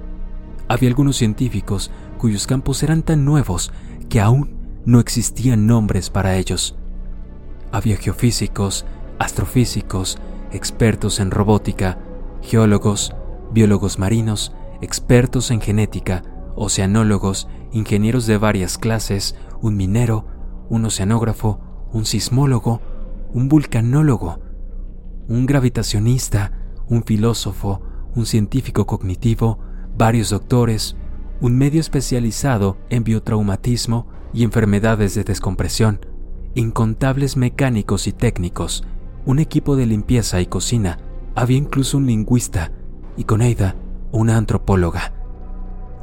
Había 0.68 0.90
algunos 0.90 1.18
científicos 1.18 1.92
cuyos 2.18 2.48
campos 2.48 2.84
eran 2.84 3.04
tan 3.04 3.26
nuevos 3.26 3.72
que 4.10 4.20
aún 4.20 4.82
no 4.86 5.00
existían 5.00 5.68
nombres 5.68 6.10
para 6.10 6.36
ellos. 6.38 6.76
Había 7.72 7.98
geofísicos, 7.98 8.86
astrofísicos, 9.20 10.18
expertos 10.52 11.20
en 11.20 11.32
robótica, 11.32 11.98
geólogos, 12.42 13.16
biólogos 13.52 14.00
marinos, 14.00 14.54
expertos 14.82 15.52
en 15.52 15.62
genética, 15.62 16.24
oceanólogos, 16.56 17.48
ingenieros 17.72 18.26
de 18.26 18.38
varias 18.38 18.78
clases, 18.78 19.36
un 19.62 19.76
minero, 19.76 20.26
un 20.70 20.86
oceanógrafo, 20.86 21.60
un 21.92 22.06
sismólogo, 22.06 22.82
un 23.34 23.50
vulcanólogo, 23.50 24.40
un 25.28 25.46
gravitacionista, 25.46 26.52
un 26.88 27.04
filósofo, 27.04 27.82
un 28.16 28.26
científico 28.26 28.86
cognitivo, 28.86 29.60
varios 29.98 30.30
doctores, 30.30 30.96
un 31.42 31.58
medio 31.58 31.82
especializado 31.82 32.78
en 32.90 33.04
biotraumatismo 33.04 34.08
y 34.34 34.44
enfermedades 34.44 35.16
de 35.16 35.24
descompresión, 35.24 36.06
incontables 36.54 37.38
mecánicos 37.38 38.08
y 38.08 38.14
técnicos, 38.14 38.84
un 39.26 39.40
equipo 39.40 39.76
de 39.76 39.86
limpieza 39.86 40.40
y 40.42 40.46
cocina, 40.46 41.00
había 41.36 41.58
incluso 41.58 41.98
un 41.98 42.06
lingüista 42.06 42.72
y 43.18 43.26
con 43.26 43.42
Eida 43.42 43.76
una 44.12 44.38
antropóloga. 44.38 45.15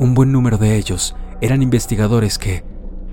Un 0.02 0.14
buen 0.14 0.32
número 0.32 0.59
de 0.59 0.76
ellos 0.78 1.14
eran 1.40 1.62
investigadores 1.62 2.37
que, 2.37 2.64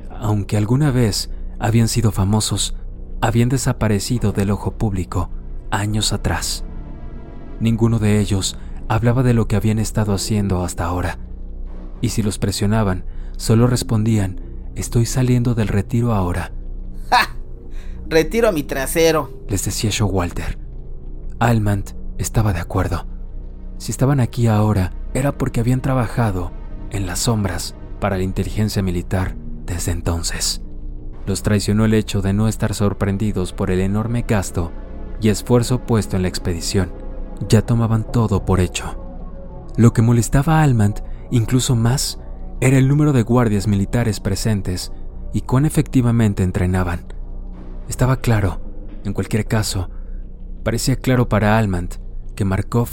aunque 0.10 0.58
alguna 0.58 0.89
vez 0.89 1.29
habían 1.60 1.88
sido 1.88 2.12
famosos, 2.12 2.75
habían 3.22 3.48
desaparecido 3.48 4.31
del 4.31 4.50
ojo 4.50 4.72
público 4.72 5.29
años 5.69 6.13
atrás. 6.13 6.65
Ninguno 7.60 8.00
de 8.00 8.19
ellos 8.19 8.58
hablaba 8.88 9.22
de 9.22 9.36
lo 9.36 9.48
que 9.48 9.55
habían 9.55 9.77
estado 9.77 10.15
haciendo 10.15 10.63
hasta 10.63 10.86
ahora, 10.86 11.19
y 12.01 12.10
si 12.10 12.24
los 12.24 12.39
presionaban, 12.39 13.05
solo 13.38 13.67
respondían, 13.67 14.41
estoy 14.74 15.05
saliendo 15.05 15.53
del 15.53 15.67
retiro 15.67 16.15
ahora. 16.15 16.53
¡Ja! 17.12 17.36
Retiro 18.08 18.50
a 18.50 18.51
mi 18.51 18.63
trasero, 18.63 19.43
les 19.48 19.63
decía 19.63 19.91
Showalter. 19.91 20.58
Almand 21.38 21.91
estaba 22.17 22.51
de 22.51 22.62
acuerdo. 22.62 23.05
Si 23.77 23.91
estaban 23.91 24.19
aquí 24.19 24.48
ahora, 24.48 24.93
era 25.13 25.38
porque 25.38 25.60
habían 25.60 25.81
trabajado 25.81 26.58
en 26.91 27.05
las 27.05 27.19
sombras 27.19 27.75
para 28.00 28.17
la 28.17 28.24
inteligencia 28.24 28.81
militar 28.81 29.36
desde 29.65 29.91
entonces. 29.91 30.62
Los 31.25 31.43
traicionó 31.43 31.86
el 31.86 31.93
hecho 31.93 32.22
de 32.22 32.34
no 32.34 32.48
estar 32.48 32.74
sorprendidos 32.74 33.53
por 33.53 33.69
el 33.69 33.81
enorme 33.81 34.25
gasto 34.27 34.72
y 35.22 35.29
esfuerzo 35.29 35.86
puesto 35.86 36.15
en 36.15 36.24
la 36.24 36.27
expedición. 36.27 36.91
Ya 37.48 37.62
tomaban 37.62 38.12
todo 38.12 38.46
por 38.46 38.60
hecho. 38.60 39.05
Lo 39.77 39.93
que 39.93 40.01
molestaba 40.01 40.60
a 40.60 40.63
Almand 40.63 41.03
incluso 41.31 41.75
más 41.75 42.19
era 42.62 42.77
el 42.77 42.88
número 42.88 43.13
de 43.13 43.21
guardias 43.21 43.67
militares 43.67 44.19
presentes 44.19 44.91
y 45.34 45.41
cuán 45.41 45.65
efectivamente 45.65 46.43
entrenaban. 46.43 47.13
Estaba 47.88 48.17
claro, 48.17 48.62
en 49.06 49.13
cualquier 49.13 49.45
caso, 49.45 49.89
parecía 50.63 50.95
claro 50.95 51.30
para 51.30 51.58
Almand 51.58 51.95
que 52.36 52.43
Markov 52.43 52.89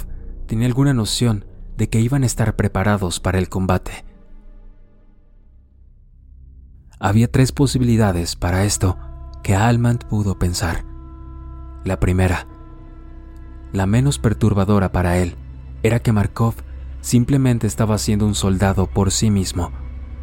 tenía 0.46 0.66
alguna 0.66 0.92
noción 0.92 1.45
de 1.76 1.88
que 1.88 2.00
iban 2.00 2.22
a 2.22 2.26
estar 2.26 2.56
preparados 2.56 3.20
para 3.20 3.38
el 3.38 3.48
combate. 3.48 4.04
Había 6.98 7.30
tres 7.30 7.52
posibilidades 7.52 8.36
para 8.36 8.64
esto 8.64 8.96
que 9.42 9.54
Almand 9.54 10.04
pudo 10.04 10.38
pensar. 10.38 10.84
La 11.84 12.00
primera, 12.00 12.46
la 13.72 13.86
menos 13.86 14.18
perturbadora 14.18 14.92
para 14.92 15.18
él, 15.18 15.36
era 15.82 16.00
que 16.00 16.12
Markov 16.12 16.54
simplemente 17.00 17.66
estaba 17.66 17.98
siendo 17.98 18.26
un 18.26 18.34
soldado 18.34 18.86
por 18.86 19.12
sí 19.12 19.30
mismo, 19.30 19.70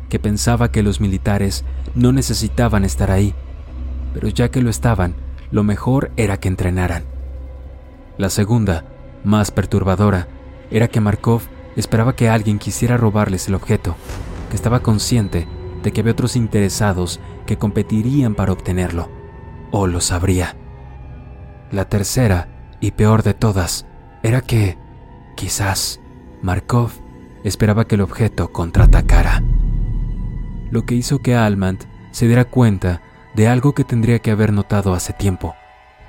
que 0.10 0.20
pensaba 0.20 0.72
que 0.72 0.84
los 0.84 1.00
militares 1.00 1.64
no 1.96 2.12
necesitaban 2.12 2.84
estar 2.84 3.12
ahí, 3.12 3.34
pero 4.14 4.28
ya 4.28 4.50
que 4.50 4.62
lo 4.62 4.70
estaban, 4.70 5.16
lo 5.52 5.64
mejor 5.64 6.12
era 6.18 6.40
que 6.40 6.48
entrenaran. 6.48 7.04
La 8.18 8.30
segunda, 8.30 8.86
más 9.24 9.52
perturbadora, 9.52 10.28
era 10.74 10.88
que 10.88 11.00
Markov 11.00 11.44
esperaba 11.76 12.16
que 12.16 12.30
alguien 12.30 12.58
quisiera 12.60 12.98
robarles 12.98 13.48
el 13.48 13.56
objeto, 13.56 13.96
que 14.50 14.56
estaba 14.56 14.82
consciente 14.82 15.48
de 15.84 15.92
que 15.92 16.02
había 16.02 16.14
otros 16.14 16.36
interesados 16.36 17.20
que 17.46 17.58
competirían 17.58 18.34
para 18.34 18.52
obtenerlo, 18.52 19.10
o 19.72 19.86
lo 19.86 20.02
sabría. 20.02 20.56
La 21.72 21.86
tercera, 21.86 22.50
y 22.80 22.92
peor 22.92 23.22
de 23.22 23.36
todas, 23.36 23.86
era 24.24 24.42
que, 24.42 24.78
quizás, 25.36 26.02
Markov 26.42 26.92
esperaba 27.44 27.86
que 27.86 27.96
el 27.96 28.02
objeto 28.02 28.52
contraatacara. 28.52 29.44
Lo 30.72 30.86
que 30.86 30.96
hizo 30.96 31.20
que 31.20 31.36
Almand 31.36 31.86
se 32.12 32.26
diera 32.26 32.46
cuenta 32.46 33.02
de 33.36 33.48
algo 33.48 33.74
que 33.74 33.84
tendría 33.84 34.20
que 34.20 34.32
haber 34.32 34.52
notado 34.54 34.94
hace 34.94 35.14
tiempo. 35.14 35.56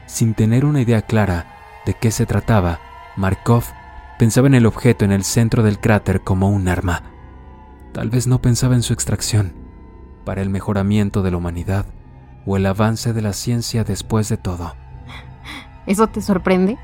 Sin 0.06 0.34
tener 0.34 0.64
una 0.64 0.80
idea 0.80 1.02
clara 1.02 1.82
de 1.84 1.94
qué 1.94 2.10
se 2.10 2.24
trataba, 2.24 2.80
Markov 3.16 3.64
Pensaba 4.18 4.46
en 4.46 4.54
el 4.54 4.66
objeto 4.66 5.04
en 5.04 5.10
el 5.10 5.24
centro 5.24 5.62
del 5.64 5.80
cráter 5.80 6.20
como 6.20 6.48
un 6.48 6.68
arma. 6.68 7.02
Tal 7.92 8.10
vez 8.10 8.26
no 8.26 8.40
pensaba 8.40 8.76
en 8.76 8.82
su 8.82 8.92
extracción, 8.92 9.52
para 10.24 10.40
el 10.40 10.50
mejoramiento 10.50 11.22
de 11.22 11.32
la 11.32 11.36
humanidad 11.36 11.86
o 12.46 12.56
el 12.56 12.66
avance 12.66 13.12
de 13.12 13.22
la 13.22 13.32
ciencia 13.32 13.82
después 13.82 14.28
de 14.28 14.36
todo. 14.36 14.76
¿Eso 15.86 16.06
te 16.06 16.20
sorprende? 16.20 16.78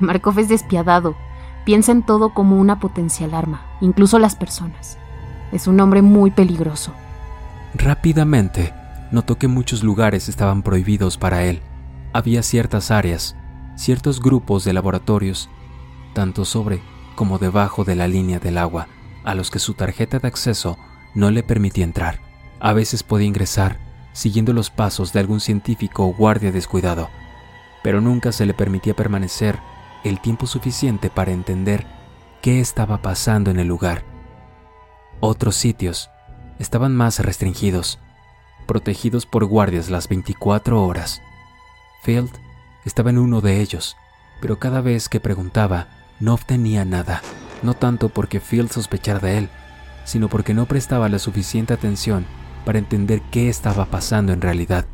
Markov 0.00 0.38
es 0.38 0.48
despiadado. 0.48 1.16
Piensa 1.64 1.92
en 1.92 2.02
todo 2.02 2.34
como 2.34 2.58
una 2.58 2.78
potencial 2.78 3.34
arma, 3.34 3.62
incluso 3.80 4.18
las 4.18 4.36
personas. 4.36 4.98
Es 5.50 5.66
un 5.66 5.80
hombre 5.80 6.02
muy 6.02 6.30
peligroso. 6.30 6.92
Rápidamente, 7.74 8.74
notó 9.10 9.38
que 9.38 9.48
muchos 9.48 9.82
lugares 9.82 10.28
estaban 10.28 10.62
prohibidos 10.62 11.16
para 11.16 11.44
él. 11.44 11.62
Había 12.12 12.42
ciertas 12.42 12.90
áreas, 12.90 13.34
ciertos 13.76 14.20
grupos 14.20 14.64
de 14.64 14.72
laboratorios 14.72 15.48
tanto 16.18 16.44
sobre 16.44 16.82
como 17.14 17.38
debajo 17.38 17.84
de 17.84 17.94
la 17.94 18.08
línea 18.08 18.40
del 18.40 18.58
agua, 18.58 18.88
a 19.22 19.36
los 19.36 19.52
que 19.52 19.60
su 19.60 19.74
tarjeta 19.74 20.18
de 20.18 20.26
acceso 20.26 20.76
no 21.14 21.30
le 21.30 21.44
permitía 21.44 21.84
entrar. 21.84 22.18
A 22.58 22.72
veces 22.72 23.04
podía 23.04 23.28
ingresar 23.28 23.78
siguiendo 24.12 24.52
los 24.52 24.68
pasos 24.68 25.12
de 25.12 25.20
algún 25.20 25.38
científico 25.38 26.04
o 26.04 26.12
guardia 26.12 26.50
descuidado, 26.50 27.08
pero 27.84 28.00
nunca 28.00 28.32
se 28.32 28.46
le 28.46 28.52
permitía 28.52 28.96
permanecer 28.96 29.60
el 30.02 30.18
tiempo 30.20 30.48
suficiente 30.48 31.08
para 31.08 31.30
entender 31.30 31.86
qué 32.42 32.58
estaba 32.58 33.00
pasando 33.00 33.52
en 33.52 33.60
el 33.60 33.68
lugar. 33.68 34.02
Otros 35.20 35.54
sitios 35.54 36.10
estaban 36.58 36.96
más 36.96 37.20
restringidos, 37.20 38.00
protegidos 38.66 39.24
por 39.24 39.44
guardias 39.44 39.88
las 39.88 40.08
24 40.08 40.84
horas. 40.84 41.22
Field 42.02 42.32
estaba 42.84 43.10
en 43.10 43.18
uno 43.18 43.40
de 43.40 43.60
ellos, 43.60 43.96
pero 44.40 44.58
cada 44.58 44.80
vez 44.80 45.08
que 45.08 45.20
preguntaba, 45.20 45.97
no 46.20 46.34
obtenía 46.34 46.84
nada, 46.84 47.22
no 47.62 47.74
tanto 47.74 48.08
porque 48.08 48.40
Field 48.40 48.70
sospechara 48.70 49.20
de 49.20 49.38
él, 49.38 49.48
sino 50.04 50.28
porque 50.28 50.54
no 50.54 50.66
prestaba 50.66 51.08
la 51.08 51.18
suficiente 51.18 51.74
atención 51.74 52.26
para 52.64 52.78
entender 52.78 53.22
qué 53.30 53.48
estaba 53.48 53.86
pasando 53.86 54.32
en 54.32 54.40
realidad. 54.40 54.86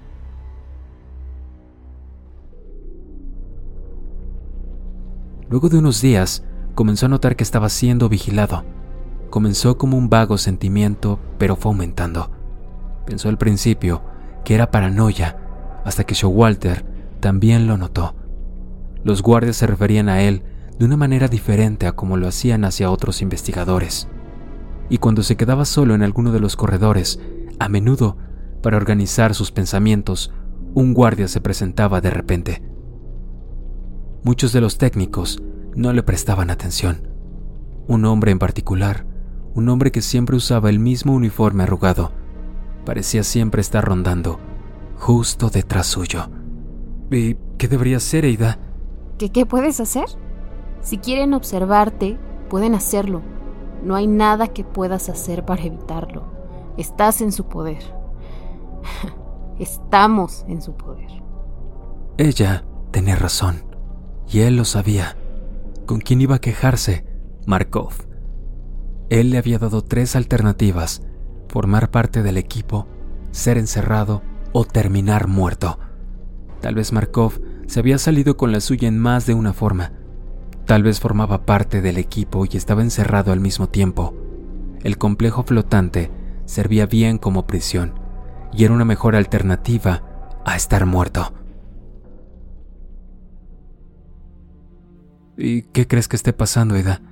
Luego 5.49 5.69
de 5.69 5.79
unos 5.79 6.01
días, 6.01 6.43
comenzó 6.75 7.07
a 7.07 7.09
notar 7.09 7.37
que 7.37 7.45
estaba 7.45 7.69
siendo 7.69 8.09
vigilado. 8.09 8.65
Comenzó 9.31 9.79
como 9.79 9.97
un 9.97 10.11
vago 10.11 10.39
sentimiento, 10.39 11.21
pero 11.39 11.55
fue 11.57 11.71
aumentando. 11.71 12.31
Pensó 13.07 13.29
al 13.29 13.39
principio 13.39 14.03
que 14.45 14.55
era 14.55 14.71
paranoia, 14.71 15.37
hasta 15.85 16.05
que 16.05 16.15
Showalter 16.15 16.85
también 17.21 17.67
lo 17.67 17.77
notó. 17.77 18.15
Los 19.05 19.23
guardias 19.23 19.57
se 19.57 19.67
referían 19.67 20.09
a 20.09 20.23
él 20.23 20.43
de 20.79 20.85
una 20.85 20.97
manera 20.97 21.29
diferente 21.29 21.87
a 21.87 21.93
como 21.93 22.17
lo 22.17 22.27
hacían 22.27 22.65
hacia 22.65 22.91
otros 22.91 23.23
investigadores. 23.23 24.09
Y 24.89 24.99
cuando 24.99 25.23
se 25.23 25.37
quedaba 25.37 25.65
solo 25.65 25.95
en 25.95 26.03
alguno 26.03 26.33
de 26.33 26.41
los 26.41 26.57
corredores, 26.57 27.21
a 27.59 27.69
menudo, 27.69 28.17
para 28.63 28.77
organizar 28.77 29.35
sus 29.35 29.53
pensamientos, 29.53 30.33
un 30.75 30.95
guardia 30.95 31.29
se 31.29 31.41
presentaba 31.41 32.01
de 32.01 32.11
repente. 32.11 32.63
Muchos 34.25 34.53
de 34.53 34.61
los 34.61 34.79
técnicos 34.79 35.43
no 35.77 35.93
le 35.93 36.03
prestaban 36.03 36.51
atención. 36.51 37.09
Un 37.87 38.05
hombre 38.07 38.33
en 38.33 38.39
particular, 38.39 39.07
un 39.55 39.69
hombre 39.69 39.93
que 39.93 40.03
siempre 40.03 40.37
usaba 40.37 40.71
el 40.71 40.79
mismo 40.79 41.15
uniforme 41.15 41.63
arrugado, 41.63 42.13
parecía 42.85 43.23
siempre 43.23 43.61
estar 43.61 43.85
rondando, 43.85 44.41
justo 44.97 45.51
detrás 45.51 45.87
suyo. 45.87 46.31
¿Y 47.11 47.37
qué 47.59 47.69
debería 47.69 47.99
hacer, 47.99 48.25
Eida? 48.25 48.59
¿Qué, 49.19 49.31
¿Qué 49.31 49.47
puedes 49.47 49.79
hacer? 49.79 50.07
Si 50.85 50.99
quieren 50.99 51.33
observarte, 51.33 52.19
pueden 52.51 52.75
hacerlo. 52.75 53.23
No 53.83 53.97
hay 53.97 54.07
nada 54.07 54.49
que 54.49 54.65
puedas 54.65 55.09
hacer 55.09 55.45
para 55.45 55.63
evitarlo. 55.63 56.25
Estás 56.77 57.23
en 57.23 57.33
su 57.33 57.49
poder. 57.49 57.83
Estamos 59.59 60.45
en 60.47 60.61
su 60.61 60.77
poder. 60.77 61.09
Ella 62.19 62.65
tenía 62.91 63.17
razón, 63.17 63.65
y 64.29 64.41
él 64.41 64.57
lo 64.57 64.67
sabía. 64.67 65.17
¿Con 65.87 66.01
quién 66.01 66.21
iba 66.21 66.37
a 66.37 66.41
quejarse? 66.41 67.07
Markov. 67.47 67.95
Él 69.09 69.31
le 69.31 69.39
había 69.39 69.59
dado 69.59 69.83
tres 69.83 70.17
alternativas, 70.17 71.03
formar 71.49 71.91
parte 71.91 72.23
del 72.23 72.37
equipo, 72.37 72.87
ser 73.31 73.57
encerrado 73.57 74.23
o 74.53 74.65
terminar 74.65 75.29
muerto. 75.29 75.79
Tal 76.61 76.75
vez 76.75 76.93
Markov 76.93 77.41
se 77.67 77.81
había 77.81 77.97
salido 77.97 78.37
con 78.37 78.53
la 78.53 78.61
suya 78.61 78.87
en 78.87 78.99
más 78.99 79.25
de 79.25 79.35
una 79.35 79.55
forma. 79.55 79.93
Tal 80.67 80.83
vez 80.83 81.01
formaba 81.01 81.45
parte 81.45 81.83
del 81.83 81.99
equipo 81.99 82.47
y 82.47 82.57
estaba 82.57 82.83
encerrado 82.83 83.33
al 83.33 83.41
mismo 83.41 83.69
tiempo. 83.69 84.15
El 84.83 84.99
complejo 84.99 85.43
flotante 85.43 86.11
servía 86.47 86.87
bien 86.87 87.19
como 87.19 87.47
prisión 87.47 87.95
y 88.53 88.65
era 88.65 88.75
una 88.75 88.85
mejor 88.85 89.17
alternativa 89.17 90.03
a 90.45 90.57
estar 90.57 90.87
muerto. 90.87 91.33
¿Y 95.37 95.63
qué 95.63 95.87
crees 95.87 96.09
que 96.09 96.17
esté 96.17 96.33
pasando, 96.33 96.77
Eda? 96.77 97.03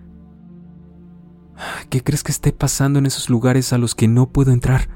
¿Qué 1.91 2.03
crees 2.03 2.23
que 2.23 2.33
esté 2.33 2.53
pasando 2.53 2.99
en 2.99 3.07
esos 3.07 3.29
lugares 3.29 3.73
a 3.73 3.79
los 3.79 3.95
que 3.95 4.09
no 4.09 4.31
puedo 4.31 4.53
entrar? 4.53 4.89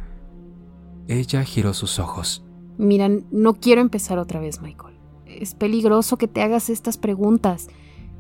Ella 1.09 1.45
giró 1.45 1.75
sus 1.75 1.99
ojos. 1.99 2.45
Mira, 2.79 3.09
no 3.31 3.55
quiero 3.55 3.81
empezar 3.81 4.19
otra 4.19 4.41
vez, 4.41 4.61
Michael. 4.61 4.97
Es 5.27 5.55
peligroso 5.55 6.17
que 6.17 6.29
te 6.29 6.43
hagas 6.43 6.71
estas 6.71 6.99
preguntas. 6.99 7.69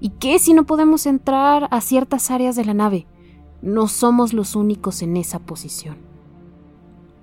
¿Y 0.00 0.10
qué 0.10 0.38
si 0.38 0.52
no 0.52 0.64
podemos 0.64 1.06
entrar 1.06 1.68
a 1.70 1.80
ciertas 1.80 2.30
áreas 2.30 2.56
de 2.56 2.64
la 2.64 2.74
nave? 2.74 3.06
No 3.62 3.88
somos 3.88 4.32
los 4.32 4.54
únicos 4.54 5.02
en 5.02 5.16
esa 5.16 5.38
posición. 5.38 5.96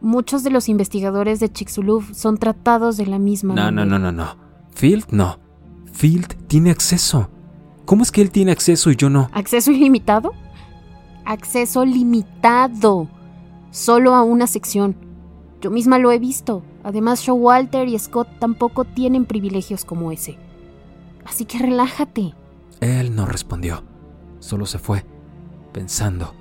Muchos 0.02 0.44
de 0.44 0.50
los 0.50 0.68
investigadores 0.70 1.40
de 1.40 1.52
Chicxulub 1.52 2.14
son 2.14 2.38
tratados 2.38 2.98
de 2.98 3.06
la 3.06 3.20
misma 3.20 3.54
No, 3.56 3.72
no, 3.72 3.86
manera. 3.86 4.00
no, 4.00 4.12
no, 4.12 4.12
no. 4.12 4.36
Field 4.72 5.06
no. 5.12 5.40
Field 5.94 6.48
tiene 6.48 6.72
acceso. 6.72 7.30
¿Cómo 7.86 8.04
es 8.04 8.12
que 8.12 8.22
él 8.22 8.32
tiene 8.32 8.52
acceso 8.52 8.90
y 8.92 8.96
yo 8.96 9.10
no? 9.10 9.30
¿Acceso 9.32 9.72
ilimitado? 9.72 10.34
Acceso 11.26 11.86
limitado. 11.86 13.08
Solo 13.72 14.16
a 14.16 14.24
una 14.24 14.48
sección. 14.48 14.96
Yo 15.62 15.72
misma 15.72 16.00
lo 16.00 16.12
he 16.12 16.20
visto. 16.20 16.64
Además, 16.84 17.22
Showalter 17.22 17.88
y 17.88 17.98
Scott 17.98 18.28
tampoco 18.40 18.84
tienen 18.84 19.26
privilegios 19.26 19.86
como 19.86 20.12
ese. 20.12 20.38
Así 21.26 21.46
que 21.46 21.60
relájate. 21.60 22.34
Él 22.84 23.15
no 23.15 23.26
respondió. 23.26 23.84
Solo 24.39 24.65
se 24.65 24.78
fue, 24.78 25.06
pensando. 25.72 26.34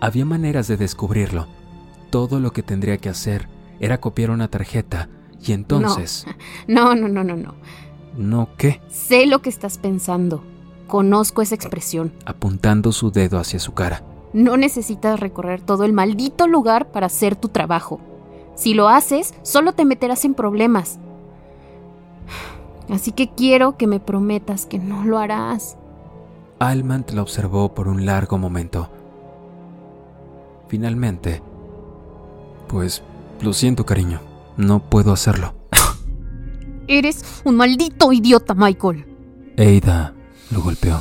Había 0.00 0.24
maneras 0.24 0.66
de 0.66 0.76
descubrirlo. 0.76 1.46
Todo 2.10 2.40
lo 2.40 2.52
que 2.52 2.64
tendría 2.64 2.98
que 2.98 3.08
hacer 3.08 3.48
era 3.78 4.00
copiar 4.00 4.30
una 4.30 4.48
tarjeta 4.48 5.08
y 5.40 5.52
entonces... 5.52 6.26
No, 6.66 6.96
no, 6.96 7.08
no, 7.08 7.22
no, 7.22 7.36
no. 7.36 7.54
¿No 8.16 8.48
qué? 8.56 8.80
Sé 8.88 9.26
lo 9.26 9.40
que 9.40 9.50
estás 9.50 9.78
pensando. 9.78 10.42
Conozco 10.88 11.42
esa 11.42 11.54
expresión. 11.54 12.12
Apuntando 12.24 12.90
su 12.90 13.12
dedo 13.12 13.38
hacia 13.38 13.60
su 13.60 13.72
cara. 13.72 14.02
No 14.32 14.56
necesitas 14.56 15.20
recorrer 15.20 15.60
todo 15.60 15.84
el 15.84 15.92
maldito 15.92 16.48
lugar 16.48 16.90
para 16.90 17.06
hacer 17.06 17.36
tu 17.36 17.50
trabajo. 17.50 18.00
Si 18.56 18.74
lo 18.74 18.88
haces, 18.88 19.32
solo 19.42 19.74
te 19.74 19.84
meterás 19.84 20.24
en 20.24 20.34
problemas. 20.34 20.98
Así 22.88 23.12
que 23.12 23.28
quiero 23.28 23.76
que 23.76 23.86
me 23.86 24.00
prometas 24.00 24.66
que 24.66 24.78
no 24.78 25.04
lo 25.04 25.18
harás. 25.18 25.76
Almant 26.58 27.10
la 27.10 27.22
observó 27.22 27.74
por 27.74 27.88
un 27.88 28.06
largo 28.06 28.38
momento. 28.38 28.90
Finalmente, 30.68 31.42
pues 32.66 33.02
lo 33.40 33.52
siento 33.52 33.86
cariño, 33.86 34.20
no 34.56 34.80
puedo 34.80 35.12
hacerlo. 35.12 35.54
Eres 36.88 37.42
un 37.44 37.56
maldito 37.56 38.12
idiota, 38.12 38.54
Michael. 38.54 39.06
Eida 39.56 40.14
lo 40.50 40.62
golpeó 40.62 41.00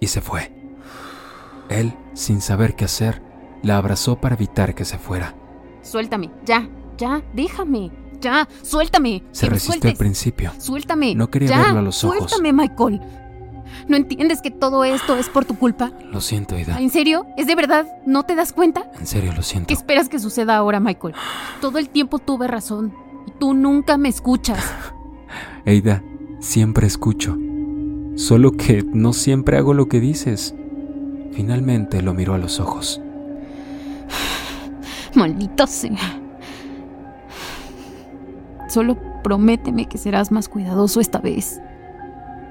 y 0.00 0.06
se 0.06 0.20
fue. 0.20 0.52
Él, 1.68 1.94
sin 2.12 2.40
saber 2.40 2.76
qué 2.76 2.84
hacer, 2.84 3.22
la 3.62 3.78
abrazó 3.78 4.20
para 4.20 4.34
evitar 4.34 4.74
que 4.74 4.84
se 4.84 4.98
fuera. 4.98 5.34
Suéltame, 5.82 6.30
ya, 6.44 6.68
ya, 6.96 7.22
déjame, 7.34 7.90
ya, 8.24 8.48
suéltame. 8.62 9.22
Se 9.30 9.46
resistió 9.48 9.90
al 9.90 9.96
principio. 9.96 10.52
Suéltame. 10.58 11.14
No 11.14 11.30
quería 11.30 11.50
ya, 11.50 11.58
verlo 11.62 11.78
a 11.78 11.82
los 11.82 12.02
ojos. 12.02 12.30
Suéltame, 12.30 12.52
Michael. 12.52 13.00
¿No 13.86 13.96
entiendes 13.96 14.40
que 14.40 14.50
todo 14.50 14.84
esto 14.84 15.16
es 15.16 15.28
por 15.28 15.44
tu 15.44 15.56
culpa? 15.56 15.92
Lo 16.10 16.20
siento, 16.20 16.56
Eida. 16.56 16.80
¿En 16.80 16.90
serio? 16.90 17.26
¿Es 17.36 17.46
de 17.46 17.54
verdad? 17.54 17.86
¿No 18.06 18.22
te 18.24 18.34
das 18.34 18.52
cuenta? 18.52 18.90
En 18.98 19.06
serio, 19.06 19.32
lo 19.34 19.42
siento. 19.42 19.68
¿Qué 19.68 19.74
esperas 19.74 20.08
que 20.08 20.18
suceda 20.18 20.56
ahora, 20.56 20.80
Michael? 20.80 21.14
Todo 21.60 21.78
el 21.78 21.88
tiempo 21.90 22.18
tuve 22.18 22.48
razón. 22.48 22.94
Y 23.26 23.32
tú 23.32 23.54
nunca 23.54 23.98
me 23.98 24.08
escuchas. 24.08 24.64
Eida, 25.64 26.02
siempre 26.40 26.86
escucho. 26.86 27.36
Solo 28.16 28.52
que 28.52 28.82
no 28.84 29.12
siempre 29.12 29.58
hago 29.58 29.74
lo 29.74 29.88
que 29.88 30.00
dices. 30.00 30.54
Finalmente 31.32 32.00
lo 32.00 32.14
miró 32.14 32.34
a 32.34 32.38
los 32.38 32.60
ojos. 32.60 33.00
Maldita 35.14 35.66
sea. 35.66 36.23
Solo 38.74 38.96
prométeme 39.22 39.86
que 39.86 39.98
serás 39.98 40.32
más 40.32 40.48
cuidadoso 40.48 40.98
esta 40.98 41.20
vez. 41.20 41.62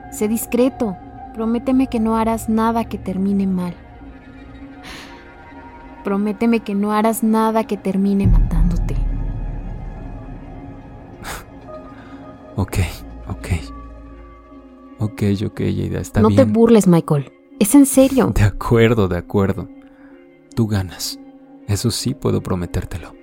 Sé 0.10 0.30
discreto. 0.30 0.96
Prométeme 1.34 1.88
que 1.88 2.00
no 2.00 2.16
harás 2.16 2.48
nada 2.48 2.86
que 2.86 2.98
termine 2.98 3.46
mal. 3.46 3.74
Prométeme 6.06 6.62
que 6.62 6.76
no 6.76 6.94
harás 6.94 7.24
nada 7.24 7.66
que 7.66 7.76
termine 7.76 8.28
matándote. 8.28 8.96
Ok, 12.56 12.78
ok. 13.28 13.48
Ok, 15.00 15.24
ok, 15.46 15.60
Eida, 15.60 16.00
está 16.00 16.22
no 16.22 16.30
te 16.30 16.36
bien. 16.36 16.54
burles, 16.54 16.88
Michael. 16.88 17.34
Es 17.60 17.76
en 17.76 17.86
serio. 17.86 18.32
De 18.34 18.44
acuerdo, 18.44 19.10
de 19.10 19.18
acuerdo. 19.18 19.68
Tú 20.56 20.68
ganas. 20.68 21.20
Eso 21.68 21.92
sí 21.92 22.14
puedo 22.14 22.42
prometértelo. 22.42 23.23